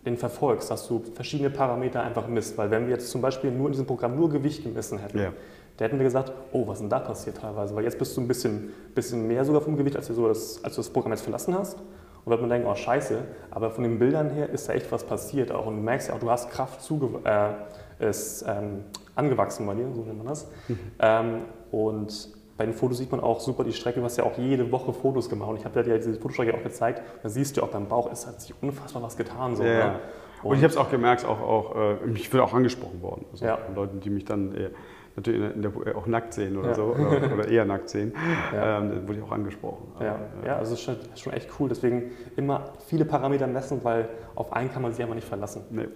den 0.05 0.17
verfolgst, 0.17 0.71
dass 0.71 0.87
du 0.87 1.03
verschiedene 1.13 1.49
Parameter 1.49 2.01
einfach 2.01 2.27
misst. 2.27 2.57
Weil 2.57 2.71
wenn 2.71 2.85
wir 2.85 2.93
jetzt 2.93 3.11
zum 3.11 3.21
Beispiel 3.21 3.51
nur 3.51 3.67
in 3.67 3.73
diesem 3.73 3.85
Programm 3.85 4.15
nur 4.15 4.29
Gewicht 4.29 4.63
gemessen 4.63 4.97
hätten, 4.99 5.19
ja. 5.19 5.33
Da 5.77 5.85
hätten 5.85 5.97
wir 5.99 6.03
gesagt, 6.05 6.31
oh, 6.51 6.67
was 6.67 6.77
ist 6.77 6.81
denn 6.81 6.89
da 6.89 6.99
passiert 6.99 7.37
teilweise? 7.37 7.75
Weil 7.75 7.83
jetzt 7.83 7.99
bist 7.99 8.15
du 8.17 8.21
ein 8.21 8.27
bisschen, 8.27 8.73
bisschen 8.95 9.27
mehr 9.27 9.45
sogar 9.45 9.61
vom 9.61 9.77
Gewicht, 9.77 9.95
als 9.95 10.07
du, 10.07 10.13
so 10.13 10.27
das, 10.27 10.63
als 10.63 10.75
du 10.75 10.81
das 10.81 10.89
Programm 10.89 11.11
jetzt 11.11 11.21
verlassen 11.21 11.55
hast. 11.57 11.77
Und 12.25 12.31
wird 12.31 12.41
man 12.41 12.49
denken, 12.49 12.67
oh 12.69 12.75
scheiße, 12.75 13.19
aber 13.51 13.71
von 13.71 13.83
den 13.83 13.99
Bildern 13.99 14.29
her 14.31 14.49
ist 14.49 14.67
da 14.67 14.73
echt 14.73 14.91
was 14.91 15.03
passiert 15.05 15.51
auch. 15.51 15.65
Und 15.67 15.77
du 15.77 15.81
merkst 15.81 16.09
ja 16.09 16.15
auch, 16.15 16.19
du 16.19 16.29
hast 16.29 16.49
Kraft 16.49 16.81
zuge 16.81 17.19
äh, 17.23 18.05
ist, 18.09 18.43
ähm, 18.47 18.83
angewachsen 19.15 19.65
bei 19.65 19.75
dir, 19.75 19.87
so 19.93 20.01
nennt 20.01 20.17
man 20.17 20.27
das. 20.27 20.47
Mhm. 20.67 20.79
Ähm, 20.99 21.41
und 21.71 22.29
bei 22.57 22.65
den 22.65 22.73
Fotos 22.73 22.97
sieht 22.97 23.11
man 23.11 23.21
auch 23.21 23.39
super 23.39 23.63
die 23.63 23.71
Strecke. 23.71 23.99
Du 23.99 24.05
hast 24.05 24.17
ja 24.17 24.23
auch 24.23 24.37
jede 24.37 24.71
Woche 24.71 24.91
Fotos 24.91 25.29
gemacht. 25.29 25.49
Und 25.51 25.57
ich 25.57 25.65
habe 25.65 25.83
dir 25.83 25.91
ja 25.91 25.97
diese 25.97 26.15
Fotostrecke 26.15 26.53
auch 26.55 26.63
gezeigt. 26.63 27.01
Da 27.21 27.29
siehst 27.29 27.55
du 27.55 27.61
auch 27.61 27.67
beim 27.69 27.87
Bauch, 27.87 28.11
es 28.11 28.25
hat 28.25 28.41
sich 28.41 28.53
unfassbar 28.61 29.03
was 29.03 29.15
getan. 29.15 29.55
So, 29.55 29.63
Ja, 29.63 29.69
ne? 29.69 29.79
ja. 29.79 29.99
Und, 30.43 30.57
ich 30.57 30.63
habe 30.63 30.71
es 30.71 30.77
auch 30.77 30.89
gemerkt, 30.89 31.23
auch, 31.25 31.39
auch 31.39 31.75
äh, 31.75 31.95
ich 32.15 32.29
bin 32.29 32.39
auch 32.39 32.53
angesprochen 32.53 33.01
worden. 33.01 33.25
Also 33.31 33.45
Ja. 33.45 33.57
von 33.57 33.75
Leuten, 33.75 33.99
die 33.99 34.09
mich 34.09 34.25
dann 34.25 34.53
äh, 34.55 34.69
natürlich 35.17 35.41
in 35.53 35.61
der, 35.61 35.73
in 35.73 35.83
der, 35.83 35.97
auch 35.97 36.07
nackt 36.07 36.33
sehen 36.33 36.55
oder 36.57 36.69
Ja. 36.69 36.75
so, 36.75 36.83
oder, 36.83 37.33
oder 37.33 37.47
eher 37.47 37.65
nackt 37.65 37.89
sehen, 37.89 38.13
Ja. 38.53 38.77
ähm, 38.79 38.89
dann 38.91 39.07
wurde 39.07 39.19
ich 39.19 39.23
auch 39.25 39.31
angesprochen. 39.31 39.91
Ja, 39.99 40.11
Aber, 40.15 40.19
äh, 40.43 40.47
ja, 40.47 40.55
also 40.57 40.73
es 40.73 40.79
ist 40.79 40.85
schon, 40.85 40.95
ist 41.13 41.19
schon 41.19 41.33
echt 41.33 41.49
cool. 41.59 41.67
Deswegen 41.69 42.11
immer 42.37 42.73
viele 42.87 43.03
Parameter 43.03 43.47
messen, 43.47 43.83
weil 43.83 44.07
auf 44.35 44.53
einen 44.53 44.71
kann 44.71 44.81
man 44.81 44.93
sich 44.93 45.01
einfach 45.01 45.15
nicht 45.15 45.27
verlassen. 45.27 45.63
nee. 45.69 45.87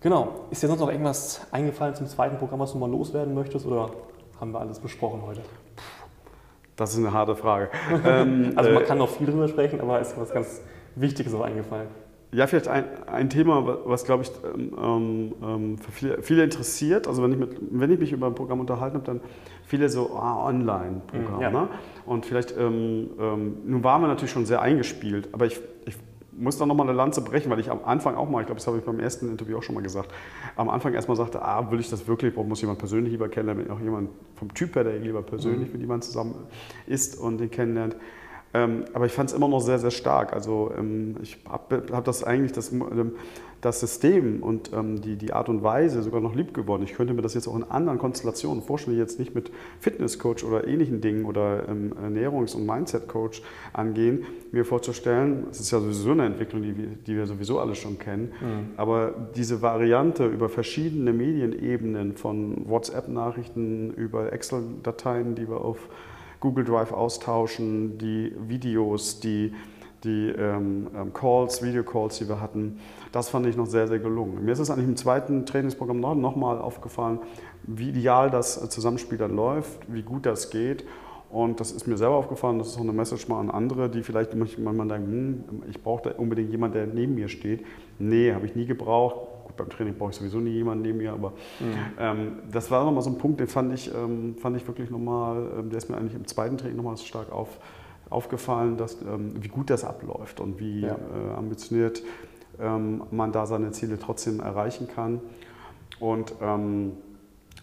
Genau. 0.00 0.46
Ist 0.50 0.62
dir 0.62 0.68
sonst 0.68 0.78
noch 0.78 0.90
irgendwas 0.92 1.44
eingefallen 1.50 1.92
zum 1.96 2.06
zweiten 2.06 2.36
Programm, 2.38 2.60
was 2.60 2.70
du 2.70 2.78
mal 2.78 2.88
loswerden 2.88 3.34
möchtest? 3.34 3.66
Oder 3.66 3.90
haben 4.40 4.52
wir 4.52 4.60
alles 4.60 4.78
besprochen 4.78 5.22
heute? 5.26 5.40
Das 6.76 6.92
ist 6.92 6.98
eine 6.98 7.12
harte 7.12 7.34
Frage. 7.34 7.68
ähm, 8.06 8.52
Also 8.54 8.70
man 8.70 8.82
äh, 8.84 8.86
kann 8.86 8.98
noch 8.98 9.08
viel 9.08 9.26
drüber 9.26 9.48
sprechen, 9.48 9.80
aber 9.80 9.98
ist 10.00 10.16
was 10.16 10.30
ganz 10.30 10.62
Wichtiges 10.94 11.34
auch 11.34 11.40
eingefallen. 11.40 11.88
Ja, 12.30 12.46
vielleicht 12.46 12.68
ein, 12.68 12.84
ein 13.06 13.30
Thema, 13.30 13.78
was, 13.86 14.04
glaube 14.04 14.24
ich, 14.24 14.30
ähm, 14.44 15.32
ähm, 15.42 15.78
für 15.78 15.92
viele, 15.92 16.22
viele 16.22 16.44
interessiert. 16.44 17.08
Also 17.08 17.22
wenn 17.22 17.32
ich, 17.32 17.38
mit, 17.38 17.56
wenn 17.70 17.90
ich 17.90 17.98
mich 17.98 18.12
über 18.12 18.26
ein 18.26 18.34
Programm 18.34 18.60
unterhalten 18.60 18.96
habe, 18.96 19.06
dann 19.06 19.20
viele 19.64 19.88
so 19.88 20.14
ah, 20.14 20.46
Online-Programm. 20.46 21.36
Mhm, 21.36 21.40
ja. 21.40 21.50
ne? 21.50 21.68
Und 22.04 22.26
vielleicht, 22.26 22.54
ähm, 22.58 23.10
ähm, 23.18 23.56
nun 23.64 23.82
waren 23.82 24.02
wir 24.02 24.08
natürlich 24.08 24.32
schon 24.32 24.44
sehr 24.44 24.60
eingespielt, 24.60 25.30
aber 25.32 25.46
ich, 25.46 25.58
ich 25.86 25.96
muss 26.32 26.58
da 26.58 26.66
nochmal 26.66 26.86
eine 26.86 26.96
Lanze 26.96 27.22
brechen, 27.22 27.50
weil 27.50 27.60
ich 27.60 27.70
am 27.70 27.80
Anfang 27.84 28.14
auch 28.14 28.28
mal, 28.28 28.40
ich 28.40 28.46
glaube, 28.46 28.58
das 28.58 28.66
habe 28.66 28.78
ich 28.78 28.84
beim 28.84 29.00
ersten 29.00 29.30
Interview 29.30 29.58
auch 29.58 29.62
schon 29.62 29.74
mal 29.74 29.82
gesagt, 29.82 30.12
am 30.56 30.68
Anfang 30.68 30.92
erstmal 30.92 31.16
sagte, 31.16 31.42
ah, 31.42 31.70
will 31.70 31.80
ich 31.80 31.88
das 31.88 32.06
wirklich, 32.06 32.36
warum 32.36 32.48
muss 32.50 32.60
jemand 32.60 32.78
persönlich 32.78 33.10
lieber 33.10 33.28
kennenlernen, 33.28 33.70
auch 33.70 33.80
jemand 33.80 34.10
vom 34.36 34.52
Typ 34.52 34.74
her, 34.76 34.84
der 34.84 34.98
lieber 34.98 35.22
persönlich 35.22 35.72
mit 35.72 35.80
jemandem 35.80 36.02
zusammen 36.02 36.34
ist 36.86 37.18
und 37.18 37.38
den 37.38 37.50
kennenlernt. 37.50 37.96
Ähm, 38.54 38.84
aber 38.94 39.04
ich 39.06 39.12
fand 39.12 39.28
es 39.30 39.36
immer 39.36 39.48
noch 39.48 39.60
sehr, 39.60 39.78
sehr 39.78 39.90
stark. 39.90 40.32
Also 40.32 40.70
ähm, 40.78 41.16
ich 41.22 41.38
habe 41.48 41.82
hab 41.92 42.04
das 42.04 42.24
eigentlich, 42.24 42.52
das, 42.52 42.72
ähm, 42.72 43.12
das 43.60 43.80
System 43.80 44.42
und 44.42 44.70
ähm, 44.72 45.00
die, 45.02 45.16
die 45.16 45.32
Art 45.32 45.48
und 45.48 45.62
Weise 45.62 46.02
sogar 46.02 46.20
noch 46.20 46.34
lieb 46.34 46.54
geworden. 46.54 46.82
Ich 46.84 46.94
könnte 46.94 47.12
mir 47.12 47.22
das 47.22 47.34
jetzt 47.34 47.46
auch 47.48 47.56
in 47.56 47.64
anderen 47.64 47.98
Konstellationen 47.98 48.62
vorstellen, 48.62 48.96
jetzt 48.96 49.18
nicht 49.18 49.34
mit 49.34 49.50
Fitnesscoach 49.80 50.44
oder 50.44 50.66
ähnlichen 50.66 51.00
Dingen 51.00 51.24
oder 51.26 51.68
ähm, 51.68 51.92
Ernährungs- 52.02 52.54
und 52.56 52.64
Mindset-Coach 52.64 53.42
angehen, 53.72 54.24
mir 54.52 54.64
vorzustellen, 54.64 55.48
es 55.50 55.60
ist 55.60 55.70
ja 55.72 55.80
sowieso 55.80 56.12
eine 56.12 56.24
Entwicklung, 56.26 56.62
die, 56.62 56.74
wir- 56.78 56.86
die 57.06 57.16
wir 57.16 57.26
sowieso 57.26 57.58
alle 57.58 57.74
schon 57.74 57.98
kennen, 57.98 58.32
aber 58.76 59.12
diese 59.36 59.60
Variante 59.60 60.24
über 60.26 60.48
verschiedene 60.48 61.12
Medienebenen 61.12 62.16
von 62.16 62.64
WhatsApp-Nachrichten, 62.68 63.90
über 63.94 64.32
Excel-Dateien, 64.32 65.34
die 65.34 65.48
wir 65.48 65.60
auf 65.60 65.78
Google 66.40 66.64
Drive 66.64 66.92
austauschen, 66.92 67.98
die 67.98 68.32
Videos, 68.46 69.20
die, 69.20 69.52
die 70.04 70.28
ähm, 70.28 70.88
ähm, 70.94 71.12
Calls, 71.12 71.62
Videocalls, 71.62 72.18
die 72.18 72.28
wir 72.28 72.40
hatten, 72.40 72.78
das 73.12 73.28
fand 73.28 73.46
ich 73.46 73.56
noch 73.56 73.66
sehr, 73.66 73.88
sehr 73.88 73.98
gelungen. 73.98 74.44
Mir 74.44 74.52
ist 74.52 74.58
es 74.58 74.70
eigentlich 74.70 74.88
im 74.88 74.96
zweiten 74.96 75.46
Trainingsprogramm 75.46 76.00
noch, 76.00 76.14
noch 76.14 76.36
mal 76.36 76.58
aufgefallen, 76.58 77.18
wie 77.64 77.88
ideal 77.88 78.30
das 78.30 78.62
äh, 78.62 78.68
Zusammenspiel 78.68 79.18
dann 79.18 79.34
läuft, 79.34 79.92
wie 79.92 80.02
gut 80.02 80.26
das 80.26 80.50
geht. 80.50 80.84
Und 81.30 81.60
das 81.60 81.72
ist 81.72 81.86
mir 81.86 81.98
selber 81.98 82.14
aufgefallen, 82.14 82.58
das 82.58 82.68
ist 82.68 82.76
auch 82.76 82.82
eine 82.82 82.92
Message 82.92 83.28
mal 83.28 83.40
an 83.40 83.50
andere, 83.50 83.90
die 83.90 84.02
vielleicht 84.02 84.34
manchmal 84.34 84.88
denken, 84.88 85.44
hm, 85.48 85.62
ich 85.68 85.82
brauche 85.82 86.08
da 86.08 86.16
unbedingt 86.16 86.50
jemanden, 86.50 86.74
der 86.78 86.86
neben 86.86 87.14
mir 87.14 87.28
steht. 87.28 87.66
Nee, 87.98 88.32
habe 88.32 88.46
ich 88.46 88.54
nie 88.54 88.64
gebraucht. 88.64 89.28
Beim 89.58 89.68
Training 89.68 89.94
brauche 89.98 90.10
ich 90.10 90.16
sowieso 90.16 90.38
nie 90.38 90.50
jemanden 90.52 90.82
neben 90.82 90.98
mir, 90.98 91.12
aber 91.12 91.32
ähm, 91.98 92.38
das 92.50 92.70
war 92.70 92.84
nochmal 92.84 93.02
so 93.02 93.10
ein 93.10 93.18
Punkt, 93.18 93.40
den 93.40 93.48
fand 93.48 93.72
ich, 93.74 93.92
ähm, 93.94 94.36
fand 94.40 94.56
ich 94.56 94.66
wirklich 94.66 94.88
nochmal, 94.90 95.46
ähm, 95.58 95.70
der 95.70 95.78
ist 95.78 95.90
mir 95.90 95.96
eigentlich 95.98 96.14
im 96.14 96.26
zweiten 96.26 96.56
Training 96.56 96.76
nochmal 96.76 96.96
stark 96.96 97.30
auf, 97.32 97.58
aufgefallen, 98.10 98.76
dass, 98.78 99.02
ähm, 99.02 99.34
wie 99.42 99.48
gut 99.48 99.68
das 99.70 99.84
abläuft 99.84 100.40
und 100.40 100.58
wie 100.60 100.80
Ja. 100.82 100.94
äh, 100.94 101.36
ambitioniert 101.36 102.02
ähm, 102.60 103.02
man 103.10 103.32
da 103.32 103.46
seine 103.46 103.70
Ziele 103.72 103.98
trotzdem 103.98 104.40
erreichen 104.40 104.88
kann. 104.88 105.20
Und 106.00 106.32
ähm, 106.40 106.92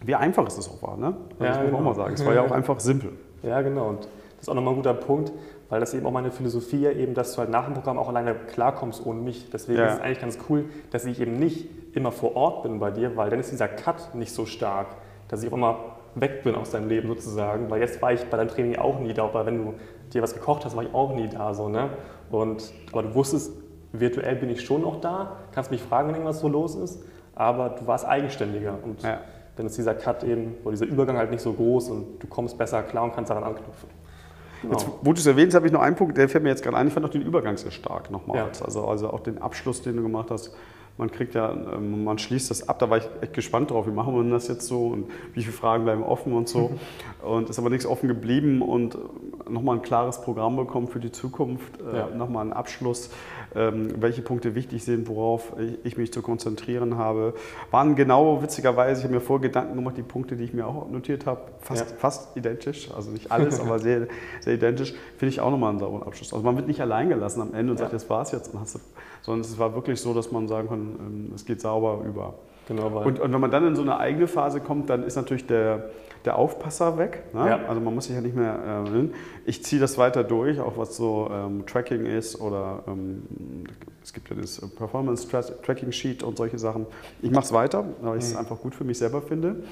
wie 0.04 0.14
einfach 0.14 0.46
es 0.46 0.68
auch 0.68 0.82
war, 0.82 0.96
ne? 0.96 1.06
Also 1.38 1.44
Ja, 1.44 1.48
das 1.48 1.48
muss 1.48 1.56
man 1.56 1.66
genau. 1.66 1.78
auch 1.78 1.82
mal 1.84 1.94
sagen. 1.94 2.14
Es 2.14 2.24
war 2.26 2.34
ja 2.34 2.42
auch 2.42 2.50
einfach 2.52 2.80
simpel. 2.80 3.12
Ja, 3.42 3.62
genau. 3.62 3.88
Und 3.88 4.00
das 4.00 4.42
ist 4.42 4.48
auch 4.48 4.54
nochmal 4.54 4.74
ein 4.74 4.76
guter 4.76 4.94
Punkt, 4.94 5.32
weil 5.68 5.80
das 5.80 5.94
eben 5.94 6.06
auch 6.06 6.12
meine 6.12 6.30
Philosophie 6.30 6.80
ja 6.82 6.90
eben, 6.92 7.14
dass 7.14 7.32
du 7.34 7.38
halt 7.38 7.50
nach 7.50 7.64
dem 7.64 7.74
Programm 7.74 7.98
auch 7.98 8.08
alleine 8.08 8.34
klarkommst 8.34 9.04
ohne 9.04 9.20
mich. 9.20 9.50
Deswegen 9.50 9.78
Ja. 9.80 9.86
ist 9.88 9.94
es 9.94 10.00
eigentlich 10.00 10.20
ganz 10.20 10.38
cool, 10.48 10.66
dass 10.90 11.04
ich 11.04 11.20
eben 11.20 11.32
nicht 11.38 11.68
immer 11.94 12.12
vor 12.12 12.36
Ort 12.36 12.62
bin 12.62 12.78
bei 12.78 12.90
dir, 12.90 13.16
weil 13.16 13.30
dann 13.30 13.40
ist 13.40 13.50
dieser 13.50 13.68
Cut 13.68 14.14
nicht 14.14 14.32
so 14.32 14.46
stark, 14.46 14.88
dass 15.28 15.42
ich 15.42 15.48
auch 15.50 15.56
immer 15.56 15.78
weg 16.14 16.44
bin 16.44 16.54
aus 16.54 16.70
deinem 16.70 16.88
Leben 16.88 17.08
sozusagen. 17.08 17.68
Weil 17.70 17.80
jetzt 17.80 18.00
war 18.00 18.12
ich 18.12 18.24
bei 18.26 18.36
deinem 18.36 18.48
Training 18.48 18.76
auch 18.76 19.00
nie 19.00 19.12
da, 19.12 19.24
aber 19.24 19.44
wenn 19.46 19.58
du 19.64 19.74
dir 20.12 20.22
was 20.22 20.34
gekocht 20.34 20.64
hast, 20.64 20.76
war 20.76 20.84
ich 20.84 20.94
auch 20.94 21.14
nie 21.14 21.28
da. 21.28 21.52
So, 21.52 21.68
ne? 21.68 21.90
Und, 22.30 22.72
aber 22.92 23.02
du 23.02 23.14
wusstest, 23.14 23.52
virtuell 23.92 24.36
bin 24.36 24.50
ich 24.50 24.62
schon 24.64 24.82
noch 24.82 25.00
da, 25.00 25.36
kannst 25.52 25.70
mich 25.70 25.82
fragen, 25.82 26.08
wenn 26.08 26.14
irgendwas 26.16 26.40
so 26.40 26.48
los 26.48 26.74
ist, 26.74 27.02
aber 27.34 27.70
du 27.70 27.86
warst 27.86 28.04
eigenständiger. 28.06 28.78
Und 28.84 29.02
Ja. 29.02 29.20
dann 29.56 29.66
ist 29.66 29.76
dieser 29.78 29.94
Cut 29.94 30.22
eben, 30.22 30.54
oder 30.64 30.72
dieser 30.72 30.86
Übergang 30.86 31.16
halt 31.16 31.30
nicht 31.30 31.40
so 31.42 31.52
groß 31.52 31.88
und 31.90 32.18
du 32.22 32.26
kommst 32.26 32.56
besser 32.58 32.82
klar 32.82 33.04
und 33.04 33.14
kannst 33.14 33.30
daran 33.30 33.44
anknüpfen. 33.44 33.88
Genau. 34.62 34.72
Jetzt, 34.72 34.86
wo 35.02 35.12
du 35.12 35.18
es 35.18 35.26
erwähnst, 35.26 35.54
habe 35.54 35.66
ich 35.66 35.72
noch 35.72 35.80
einen 35.80 35.96
Punkt, 35.96 36.16
der 36.16 36.28
fällt 36.28 36.44
mir 36.44 36.50
jetzt 36.50 36.62
gerade 36.62 36.76
ein. 36.76 36.88
Ich 36.88 36.94
fand 36.94 37.04
auch 37.06 37.10
den 37.10 37.22
Übergang 37.22 37.56
sehr 37.56 37.70
stark 37.70 38.10
nochmals. 38.10 38.60
Ja. 38.60 38.64
Also, 38.64 38.86
also 38.86 39.10
auch 39.10 39.20
den 39.20 39.40
Abschluss, 39.40 39.82
den 39.82 39.96
du 39.96 40.02
gemacht 40.02 40.30
hast. 40.30 40.54
Man 40.98 41.10
kriegt 41.10 41.34
ja, 41.34 41.52
ähm, 41.52 42.04
man 42.04 42.18
schließt 42.18 42.50
das 42.50 42.68
ab. 42.68 42.78
Da 42.78 42.88
war 42.88 42.96
ich 42.98 43.08
echt 43.20 43.34
gespannt 43.34 43.70
drauf. 43.70 43.86
Wie 43.86 43.90
machen 43.90 44.14
wir 44.14 44.22
denn 44.22 44.30
das 44.32 44.48
jetzt 44.48 44.66
so 44.66 44.86
und 44.88 45.06
wie 45.34 45.42
viele 45.42 45.52
Fragen 45.52 45.84
bleiben 45.84 46.02
offen 46.02 46.32
und 46.32 46.48
so. 46.48 46.72
und 47.22 47.50
ist 47.50 47.58
aber 47.58 47.68
nichts 47.70 47.84
offen 47.86 48.08
geblieben 48.08 48.62
und 48.62 48.96
nochmal 49.48 49.76
ein 49.76 49.82
klares 49.82 50.20
Programm 50.22 50.56
bekommen 50.56 50.88
für 50.88 51.00
die 51.00 51.12
Zukunft. 51.12 51.80
Äh, 51.80 51.96
Ja. 51.96 52.08
Nochmal 52.16 52.42
einen 52.42 52.52
Abschluss, 52.54 53.10
ähm, 53.54 53.90
welche 54.00 54.22
Punkte 54.22 54.54
wichtig 54.54 54.84
sind, 54.84 55.06
worauf 55.08 55.52
ich, 55.58 55.78
ich 55.84 55.96
mich 55.98 56.12
zu 56.12 56.22
konzentrieren 56.22 56.96
habe. 56.96 57.34
Waren 57.70 57.94
genau, 57.94 58.42
witzigerweise, 58.42 59.00
ich 59.00 59.04
habe 59.04 59.14
mir 59.14 59.20
vor 59.20 59.40
Gedanken 59.40 59.74
gemacht, 59.76 59.96
die 59.98 60.02
Punkte, 60.02 60.36
die 60.36 60.44
ich 60.44 60.54
mir 60.54 60.66
auch 60.66 60.88
notiert 60.90 61.26
habe, 61.26 61.40
fast, 61.60 61.90
Ja. 61.90 61.96
fast 61.98 62.36
identisch. 62.36 62.90
Also 62.94 63.10
nicht 63.10 63.30
alles, 63.30 63.60
aber 63.60 63.78
sehr, 63.80 64.06
sehr 64.40 64.54
identisch. 64.54 64.94
Finde 65.18 65.28
ich 65.30 65.40
auch 65.40 65.50
nochmal 65.50 65.70
einen 65.70 65.78
sauberen 65.78 66.02
Abschluss. 66.04 66.32
Also 66.32 66.44
man 66.44 66.56
wird 66.56 66.66
nicht 66.68 66.80
allein 66.80 67.08
gelassen 67.10 67.42
am 67.42 67.52
Ende 67.54 67.72
und 67.72 67.78
Ja. 67.78 67.84
sagt, 67.84 67.92
das 67.94 68.08
war's 68.08 68.32
jetzt. 68.32 68.52
Und 68.54 68.60
hast 68.60 68.76
du, 68.76 68.78
sondern 69.26 69.40
es 69.42 69.58
war 69.58 69.74
wirklich 69.74 70.00
so, 70.00 70.14
dass 70.14 70.32
man 70.32 70.48
sagen 70.48 70.68
kann, 70.68 70.80
ähm, 70.98 71.32
es 71.34 71.44
geht 71.44 71.60
sauber 71.60 72.02
über. 72.06 72.34
Genau, 72.68 72.86
Und, 73.04 73.20
und 73.20 73.32
wenn 73.32 73.40
man 73.40 73.50
dann 73.52 73.64
in 73.66 73.76
so 73.76 73.82
eine 73.82 73.98
eigene 73.98 74.26
Phase 74.26 74.60
kommt, 74.60 74.90
dann 74.90 75.04
ist 75.04 75.14
natürlich 75.14 75.46
der, 75.46 75.90
der 76.24 76.36
Aufpasser 76.36 76.98
weg. 76.98 77.22
Ne? 77.32 77.46
Ja. 77.48 77.60
Also 77.68 77.80
man 77.80 77.94
muss 77.94 78.06
sich 78.06 78.16
ja 78.16 78.20
nicht 78.20 78.34
mehr 78.34 78.82
äh. 78.92 79.04
Ich 79.44 79.62
ziehe 79.62 79.80
das 79.80 79.98
weiter 79.98 80.24
durch, 80.24 80.58
auch 80.58 80.76
was 80.76 80.96
so 80.96 81.28
ähm, 81.32 81.64
Tracking 81.66 82.06
ist 82.06 82.40
oder 82.40 82.82
ähm, 82.88 83.22
es 84.02 84.12
gibt 84.12 84.30
ja 84.30 84.34
das 84.36 84.60
Performance 84.74 85.28
Tra- 85.28 85.62
Tracking 85.62 85.92
Sheet 85.92 86.24
und 86.24 86.36
solche 86.38 86.58
Sachen. 86.58 86.86
Ich 87.22 87.30
mache 87.30 87.44
es 87.44 87.52
weiter, 87.52 87.84
weil 88.00 88.18
ich 88.18 88.24
es 88.24 88.32
Mhm. 88.32 88.40
einfach 88.40 88.58
gut 88.60 88.74
für 88.74 88.82
mich 88.84 88.98
selber 88.98 89.22
finde. 89.22 89.62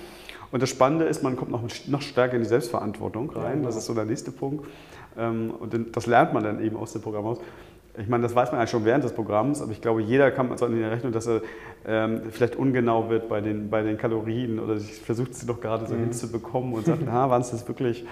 Und 0.53 0.63
das 0.63 0.71
Spannende 0.71 1.07
ist, 1.07 1.25
man 1.25 1.35
kommt 1.35 1.51
noch, 1.51 1.63
noch 1.89 2.03
stärker 2.03 2.35
in 2.37 2.43
die 2.43 2.49
Selbstverantwortung 2.49 3.33
Ja, 3.35 3.43
rein. 3.43 3.55
genau. 3.55 3.67
Das 3.67 3.77
ist 3.77 3.87
so 3.87 3.95
der 3.95 4.05
nächste 4.05 4.31
Punkt. 4.31 4.67
Ähm, 5.19 5.53
und 5.59 5.97
das 5.97 6.07
lernt 6.07 6.33
man 6.33 6.45
dann 6.45 6.63
eben 6.63 6.77
aus 6.77 6.93
dem 6.93 7.03
Programm 7.03 7.25
aus. 7.27 7.39
Ich 7.97 8.09
meine, 8.09 8.25
das 8.25 8.35
weiß 8.35 8.51
man 8.51 8.59
eigentlich 8.59 8.71
schon 8.71 8.85
während 8.85 9.05
des 9.05 9.13
Programms, 9.13 9.63
aber 9.63 9.71
ich 9.71 9.81
glaube, 9.81 10.03
jeder 10.03 10.33
kann 10.33 10.57
so 10.59 10.67
in 10.67 10.75
die 10.75 10.83
Rechnung, 10.83 11.13
dass 11.13 11.29
er 11.29 11.43
ähm, 11.87 12.23
vielleicht 12.31 12.57
ungenau 12.57 13.09
wird 13.09 13.29
bei 13.29 13.41
den, 13.41 13.71
bei 13.71 13.83
den 13.83 13.99
Kalorien 13.99 14.59
oder 14.59 14.79
sich 14.79 14.95
versucht 15.01 15.35
sie 15.35 15.47
doch 15.47 15.61
gerade 15.61 15.87
so 15.87 15.95
Mhm. 15.95 16.01
hinzubekommen 16.01 16.73
und 16.75 16.87
sagt, 16.87 17.03
na, 17.07 17.31
waren 17.31 17.43
es 17.43 17.53
das 17.53 17.69
wirklich 17.69 18.05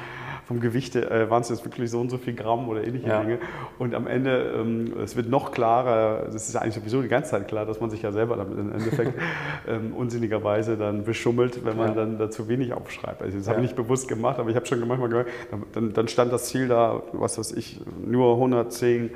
vom 0.47 0.61
Gewicht, 0.61 0.95
äh, 0.95 1.29
waren 1.31 1.43
es 1.43 1.49
jetzt 1.49 1.65
wirklich 1.65 1.91
so 1.91 2.01
und 2.01 2.11
so 2.11 2.19
viel 2.19 2.35
Gramm 2.35 2.69
oder 2.69 2.85
ähnliche 2.85 3.09
Ja. 3.09 3.23
Dinge. 3.23 3.39
Und 3.81 3.95
am 3.97 4.07
Ende, 4.07 4.53
ähm, 4.57 4.93
es 5.03 5.17
wird 5.17 5.29
noch 5.29 5.51
klarer, 5.51 6.27
das 6.27 6.47
ist 6.47 6.55
ja 6.55 6.61
eigentlich 6.61 6.75
sowieso 6.77 7.03
die 7.03 7.09
ganze 7.09 7.31
Zeit 7.33 7.49
klar, 7.49 7.67
dass 7.67 7.81
man 7.81 7.91
sich 7.91 8.03
ja 8.03 8.13
selber 8.13 8.37
damit 8.37 8.57
im 8.59 8.71
Endeffekt 8.73 9.15
ähm, 9.67 9.95
unsinnigerweise 9.97 10.77
dann 10.77 11.03
beschummelt, 11.03 11.65
wenn 11.65 11.77
man 11.77 11.89
Ja. 11.89 11.95
dann 11.95 12.19
da 12.19 12.31
zu 12.31 12.47
wenig 12.49 12.73
aufschreibt. 12.73 13.21
Also 13.21 13.37
das 13.37 13.47
Ja. 13.47 13.53
habe 13.55 13.63
ich 13.65 13.71
nicht 13.71 13.77
bewusst 13.77 14.07
gemacht, 14.07 14.39
aber 14.39 14.49
ich 14.51 14.55
habe 14.57 14.67
schon 14.67 14.87
manchmal 14.87 15.09
gehört, 15.09 15.29
dann, 15.73 15.93
dann 15.93 16.07
stand 16.07 16.33
das 16.33 16.45
Ziel 16.45 16.69
da, 16.69 17.03
was 17.13 17.37
weiß 17.39 17.51
ich, 17.53 17.81
nur 18.07 18.35
110 18.35 19.07
äh, 19.07 19.11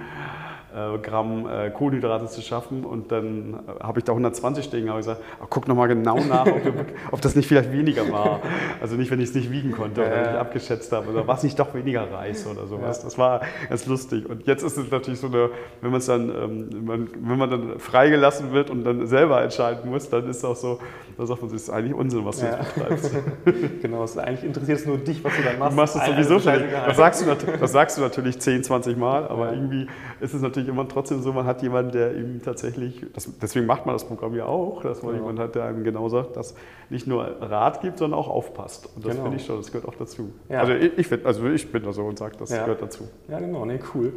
Gramm 1.03 1.49
äh, 1.49 1.71
Kohlenhydrate 1.71 2.27
zu 2.27 2.43
schaffen 2.43 2.85
und 2.85 3.11
dann 3.11 3.55
äh, 3.55 3.83
habe 3.83 4.01
ich 4.01 4.05
da 4.05 4.13
120 4.13 4.65
stehen, 4.65 4.89
habe 4.89 5.01
ich 5.01 5.07
gesagt, 5.07 5.23
ah, 5.41 5.47
guck 5.49 5.69
nochmal 5.69 5.89
genau 5.89 6.19
nach, 6.21 6.47
ob, 6.47 6.63
du, 6.63 6.73
ob 7.13 7.21
das 7.21 7.35
nicht 7.35 7.49
vielleicht 7.49 7.73
weniger 7.73 8.11
war. 8.13 8.41
Also 8.81 8.97
nicht, 8.97 9.11
wenn 9.11 9.21
ich 9.21 9.31
es 9.31 9.35
nicht 9.35 9.51
wiegen 9.51 9.73
konnte 9.73 10.03
oder 10.03 10.33
ich 10.33 10.39
abgeschätzt 10.39 10.93
habe 10.93 11.11
oder 11.11 11.27
war 11.27 11.37
es 11.37 11.43
nicht 11.43 11.59
doch 11.59 11.75
weniger 11.75 12.11
Reis 12.11 12.47
oder 12.47 12.67
sowas. 12.67 13.03
Das 13.03 13.17
war 13.17 13.41
ganz 13.69 13.87
lustig. 13.87 14.29
Und 14.29 14.47
jetzt 14.47 14.63
ist 14.63 14.77
es 14.77 14.91
natürlich 14.91 15.21
so 15.21 15.29
eine, 15.29 15.51
wenn 15.81 15.91
man 15.91 15.99
es 15.99 16.07
dann, 16.07 16.29
ähm, 16.29 17.09
wenn 17.21 17.39
man 17.39 17.51
dann 17.51 17.79
freigelassen 17.79 18.53
wird 18.53 18.71
und 18.71 18.85
dann 18.85 19.07
selber 19.07 19.43
entscheiden 19.43 19.91
muss, 19.91 20.11
dann 20.11 20.29
ist 20.29 20.39
es 20.39 20.45
auch 20.45 20.57
so, 20.57 20.79
da 21.17 21.25
sagt 21.25 21.41
man 21.41 21.51
sich, 21.51 21.57
das 21.61 21.69
ist 21.69 21.75
eigentlich 21.75 21.95
Unsinn, 21.95 22.25
was 22.25 22.41
du 22.41 22.47
Ja. 22.47 22.59
jetzt 22.61 22.75
betreibst. 22.75 23.15
genau, 23.83 24.05
es 24.05 24.19
eigentlich 24.19 24.45
interessiert 24.45 24.81
es 24.81 24.87
nur 24.87 24.99
dich, 24.99 25.25
was 25.25 25.35
du 25.35 25.43
dann 25.43 25.59
machst. 25.59 25.73
Du 25.73 25.77
machst 25.77 25.97
es 25.97 26.03
Allen 26.03 26.15
sowieso 26.15 26.39
scheißegal. 26.39 26.87
Das 26.89 26.97
sagst, 26.97 27.27
du, 27.27 27.59
das 27.59 27.73
sagst 27.73 27.97
du 27.97 28.03
natürlich 28.03 28.39
10, 28.39 28.65
20 28.65 28.97
Mal, 28.99 29.27
aber 29.29 29.47
Ja. 29.47 29.53
irgendwie 29.53 29.87
ist 30.21 30.35
es 30.35 30.43
natürlich 30.43 30.69
immer 30.69 30.87
trotzdem 30.89 31.23
so, 31.23 31.33
man 31.33 31.47
hat 31.47 31.63
jemanden, 31.63 31.93
der 31.93 32.15
ihm 32.15 32.43
tatsächlich, 32.45 33.07
das, 33.15 33.31
deswegen 33.41 33.65
macht 33.67 33.87
man 33.87 33.95
das 33.95 34.05
Programm 34.05 34.35
ja 34.35 34.45
auch, 34.45 34.83
dass 34.83 35.03
man 35.03 35.13
genau. 35.13 35.25
jemanden 35.25 35.43
hat, 35.43 35.55
der 35.55 35.65
einem 35.65 35.85
genau 35.85 36.09
sagt, 36.09 36.37
dass 36.37 36.55
nicht 36.91 37.07
nur 37.07 37.25
Rat 37.41 37.81
gibt, 37.81 37.99
sondern 37.99 38.19
auch 38.19 38.29
aufpasst. 38.29 38.91
Und 38.95 39.05
das 39.05 39.13
genau. 39.13 39.25
finde 39.25 39.39
ich 39.39 39.47
schon, 39.47 39.57
das 39.57 39.69
gehört 39.73 39.89
auch 39.89 39.95
dazu. 39.95 40.33
Ja. 40.51 40.61
Also, 40.61 40.75
ich, 40.75 40.99
ich, 40.99 41.07
find, 41.07 41.25
also 41.25 41.47
ich 41.49 41.73
bin 41.73 41.83
da 41.83 41.93
so 41.93 42.05
und 42.05 42.19
sage, 42.19 42.37
das 42.39 42.51
gehört 42.51 42.83
dazu. 42.83 43.09
Ja, 43.29 43.39
genau, 43.39 43.65
nee, 43.65 43.81
cool. 43.95 44.13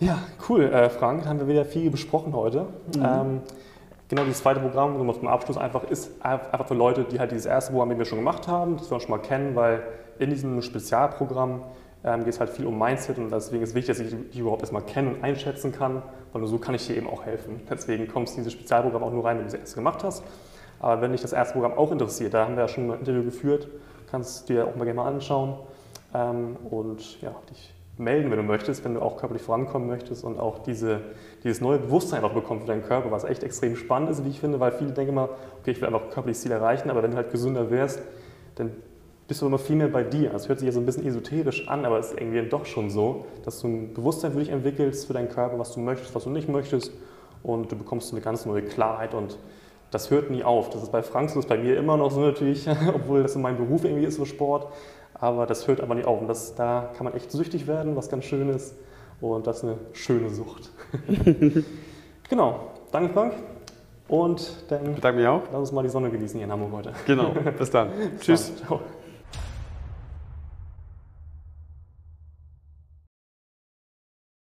Ja, 0.00 0.18
cool, 0.48 0.64
äh, 0.64 0.90
Frank, 0.90 1.26
haben 1.26 1.38
wir 1.38 1.46
wieder 1.46 1.64
viel 1.64 1.88
besprochen 1.88 2.34
heute. 2.34 2.66
Mhm. 2.96 3.04
Ähm, 3.04 3.40
genau 4.12 4.24
dieses 4.24 4.42
zweite 4.42 4.60
Programm, 4.60 4.98
so 4.98 5.12
zum 5.14 5.26
Abschluss 5.26 5.56
einfach, 5.56 5.84
ist 5.84 6.22
einfach 6.22 6.68
für 6.68 6.74
Leute, 6.74 7.04
die 7.04 7.18
halt 7.18 7.30
dieses 7.30 7.46
erste 7.46 7.72
Programm 7.72 7.88
mit 7.88 7.96
mir 7.96 8.04
schon 8.04 8.18
gemacht 8.18 8.46
haben, 8.46 8.76
das 8.76 8.90
wir 8.90 9.00
schon 9.00 9.10
mal 9.10 9.22
kennen, 9.22 9.56
weil 9.56 9.82
in 10.18 10.28
diesem 10.28 10.60
Spezialprogramm 10.60 11.62
ähm, 12.04 12.22
geht 12.22 12.34
es 12.34 12.38
halt 12.38 12.50
viel 12.50 12.66
um 12.66 12.78
Mindset 12.78 13.16
und 13.16 13.32
deswegen 13.32 13.62
ist 13.62 13.70
es 13.70 13.74
wichtig, 13.74 13.96
dass 13.96 14.06
ich 14.06 14.14
die 14.30 14.40
überhaupt 14.40 14.60
erstmal 14.60 14.82
kennen 14.82 15.14
und 15.14 15.24
einschätzen 15.24 15.72
kann, 15.72 16.02
weil 16.32 16.40
nur 16.40 16.48
so 16.48 16.58
kann 16.58 16.74
ich 16.74 16.86
dir 16.86 16.94
eben 16.94 17.06
auch 17.06 17.24
helfen. 17.24 17.62
Deswegen 17.70 18.06
kommst 18.06 18.34
du 18.34 18.38
in 18.38 18.44
dieses 18.44 18.52
Spezialprogramm 18.52 19.02
auch 19.02 19.12
nur 19.12 19.24
rein, 19.24 19.38
wenn 19.38 19.46
du 19.46 19.50
das 19.50 19.60
erste 19.60 19.76
gemacht 19.76 20.04
hast. 20.04 20.22
Aber 20.78 21.00
wenn 21.00 21.12
dich 21.12 21.22
das 21.22 21.32
erste 21.32 21.54
Programm 21.54 21.78
auch 21.78 21.90
interessiert, 21.90 22.34
da 22.34 22.44
haben 22.44 22.56
wir 22.56 22.64
ja 22.64 22.68
schon 22.68 22.90
ein 22.90 22.98
Interview 22.98 23.24
geführt, 23.24 23.66
kannst 24.10 24.46
du 24.46 24.52
dir 24.52 24.66
auch 24.66 24.76
mal 24.76 24.84
gerne 24.84 25.00
mal 25.00 25.08
anschauen 25.08 25.54
ähm, 26.12 26.56
und 26.68 27.22
ja, 27.22 27.34
dich 27.48 27.72
melden, 28.02 28.30
wenn 28.30 28.38
du 28.38 28.44
möchtest, 28.44 28.84
wenn 28.84 28.94
du 28.94 29.02
auch 29.02 29.16
körperlich 29.16 29.42
vorankommen 29.42 29.88
möchtest 29.88 30.24
und 30.24 30.38
auch 30.38 30.58
diese, 30.58 31.00
dieses 31.44 31.60
neue 31.60 31.78
Bewusstsein 31.78 32.24
auch 32.24 32.32
bekommst 32.32 32.66
für 32.66 32.72
deinen 32.72 32.82
Körper, 32.82 33.10
was 33.10 33.24
echt 33.24 33.42
extrem 33.42 33.76
spannend 33.76 34.10
ist, 34.10 34.24
wie 34.24 34.30
ich 34.30 34.40
finde, 34.40 34.60
weil 34.60 34.72
viele 34.72 34.92
denken 34.92 35.12
immer, 35.12 35.30
okay, 35.60 35.72
ich 35.72 35.80
will 35.80 35.88
einfach 35.88 36.10
körperliches 36.10 36.42
Ziel 36.42 36.52
erreichen, 36.52 36.90
aber 36.90 37.02
wenn 37.02 37.12
du 37.12 37.16
halt 37.16 37.30
gesünder 37.30 37.70
wärst, 37.70 38.02
dann 38.56 38.70
bist 39.28 39.40
du 39.40 39.46
immer 39.46 39.58
viel 39.58 39.76
mehr 39.76 39.88
bei 39.88 40.02
dir. 40.02 40.30
Das 40.30 40.48
hört 40.48 40.58
sich 40.58 40.66
ja 40.66 40.72
so 40.72 40.80
ein 40.80 40.86
bisschen 40.86 41.06
esoterisch 41.06 41.68
an, 41.68 41.84
aber 41.84 41.98
es 41.98 42.10
ist 42.10 42.20
irgendwie 42.20 42.42
doch 42.48 42.66
schon 42.66 42.90
so, 42.90 43.24
dass 43.44 43.60
du 43.60 43.68
ein 43.68 43.94
Bewusstsein 43.94 44.32
für 44.32 44.40
dich 44.40 44.50
entwickelst, 44.50 45.06
für 45.06 45.12
deinen 45.12 45.28
Körper, 45.28 45.58
was 45.58 45.72
du 45.72 45.80
möchtest, 45.80 46.14
was 46.14 46.24
du 46.24 46.30
nicht 46.30 46.48
möchtest 46.48 46.92
und 47.42 47.72
du 47.72 47.76
bekommst 47.76 48.12
eine 48.12 48.20
ganz 48.20 48.46
neue 48.46 48.62
Klarheit 48.62 49.14
und 49.14 49.38
das 49.92 50.10
hört 50.10 50.30
nie 50.30 50.42
auf. 50.42 50.70
Das 50.70 50.82
ist 50.82 50.90
bei 50.90 51.02
Frank 51.02 51.30
so, 51.30 51.38
ist 51.38 51.48
bei 51.48 51.58
mir 51.58 51.76
immer 51.76 51.96
noch 51.96 52.10
so 52.10 52.20
natürlich, 52.20 52.68
obwohl 52.94 53.22
das 53.22 53.36
in 53.36 53.42
meinem 53.42 53.58
Beruf 53.58 53.84
irgendwie 53.84 54.04
ist, 54.04 54.16
so 54.16 54.24
Sport. 54.24 54.72
Aber 55.14 55.46
das 55.46 55.68
hört 55.68 55.80
aber 55.80 55.94
nicht 55.94 56.06
auf. 56.06 56.20
Und 56.20 56.26
das, 56.26 56.56
da 56.56 56.90
kann 56.96 57.04
man 57.04 57.14
echt 57.14 57.30
süchtig 57.30 57.68
werden, 57.68 57.94
was 57.94 58.08
ganz 58.08 58.24
schön 58.24 58.48
ist. 58.48 58.74
Und 59.20 59.46
das 59.46 59.58
ist 59.58 59.64
eine 59.64 59.76
schöne 59.92 60.30
Sucht. 60.30 60.72
genau. 62.28 62.72
Danke, 62.90 63.12
Frank. 63.12 63.34
Und 64.08 64.64
dann 64.68 64.94
bedanke 64.94 65.20
mich 65.20 65.28
auch. 65.28 65.42
lass 65.52 65.60
uns 65.60 65.72
mal 65.72 65.82
die 65.82 65.88
Sonne 65.88 66.10
genießen 66.10 66.36
hier 66.36 66.46
in 66.46 66.52
Hamburg 66.52 66.72
heute. 66.72 66.92
Genau. 67.06 67.30
Bis 67.58 67.70
dann. 67.70 67.90
Bis 67.90 68.20
Tschüss. 68.20 68.52
Dann. 68.56 68.66
Ciao. 68.66 68.80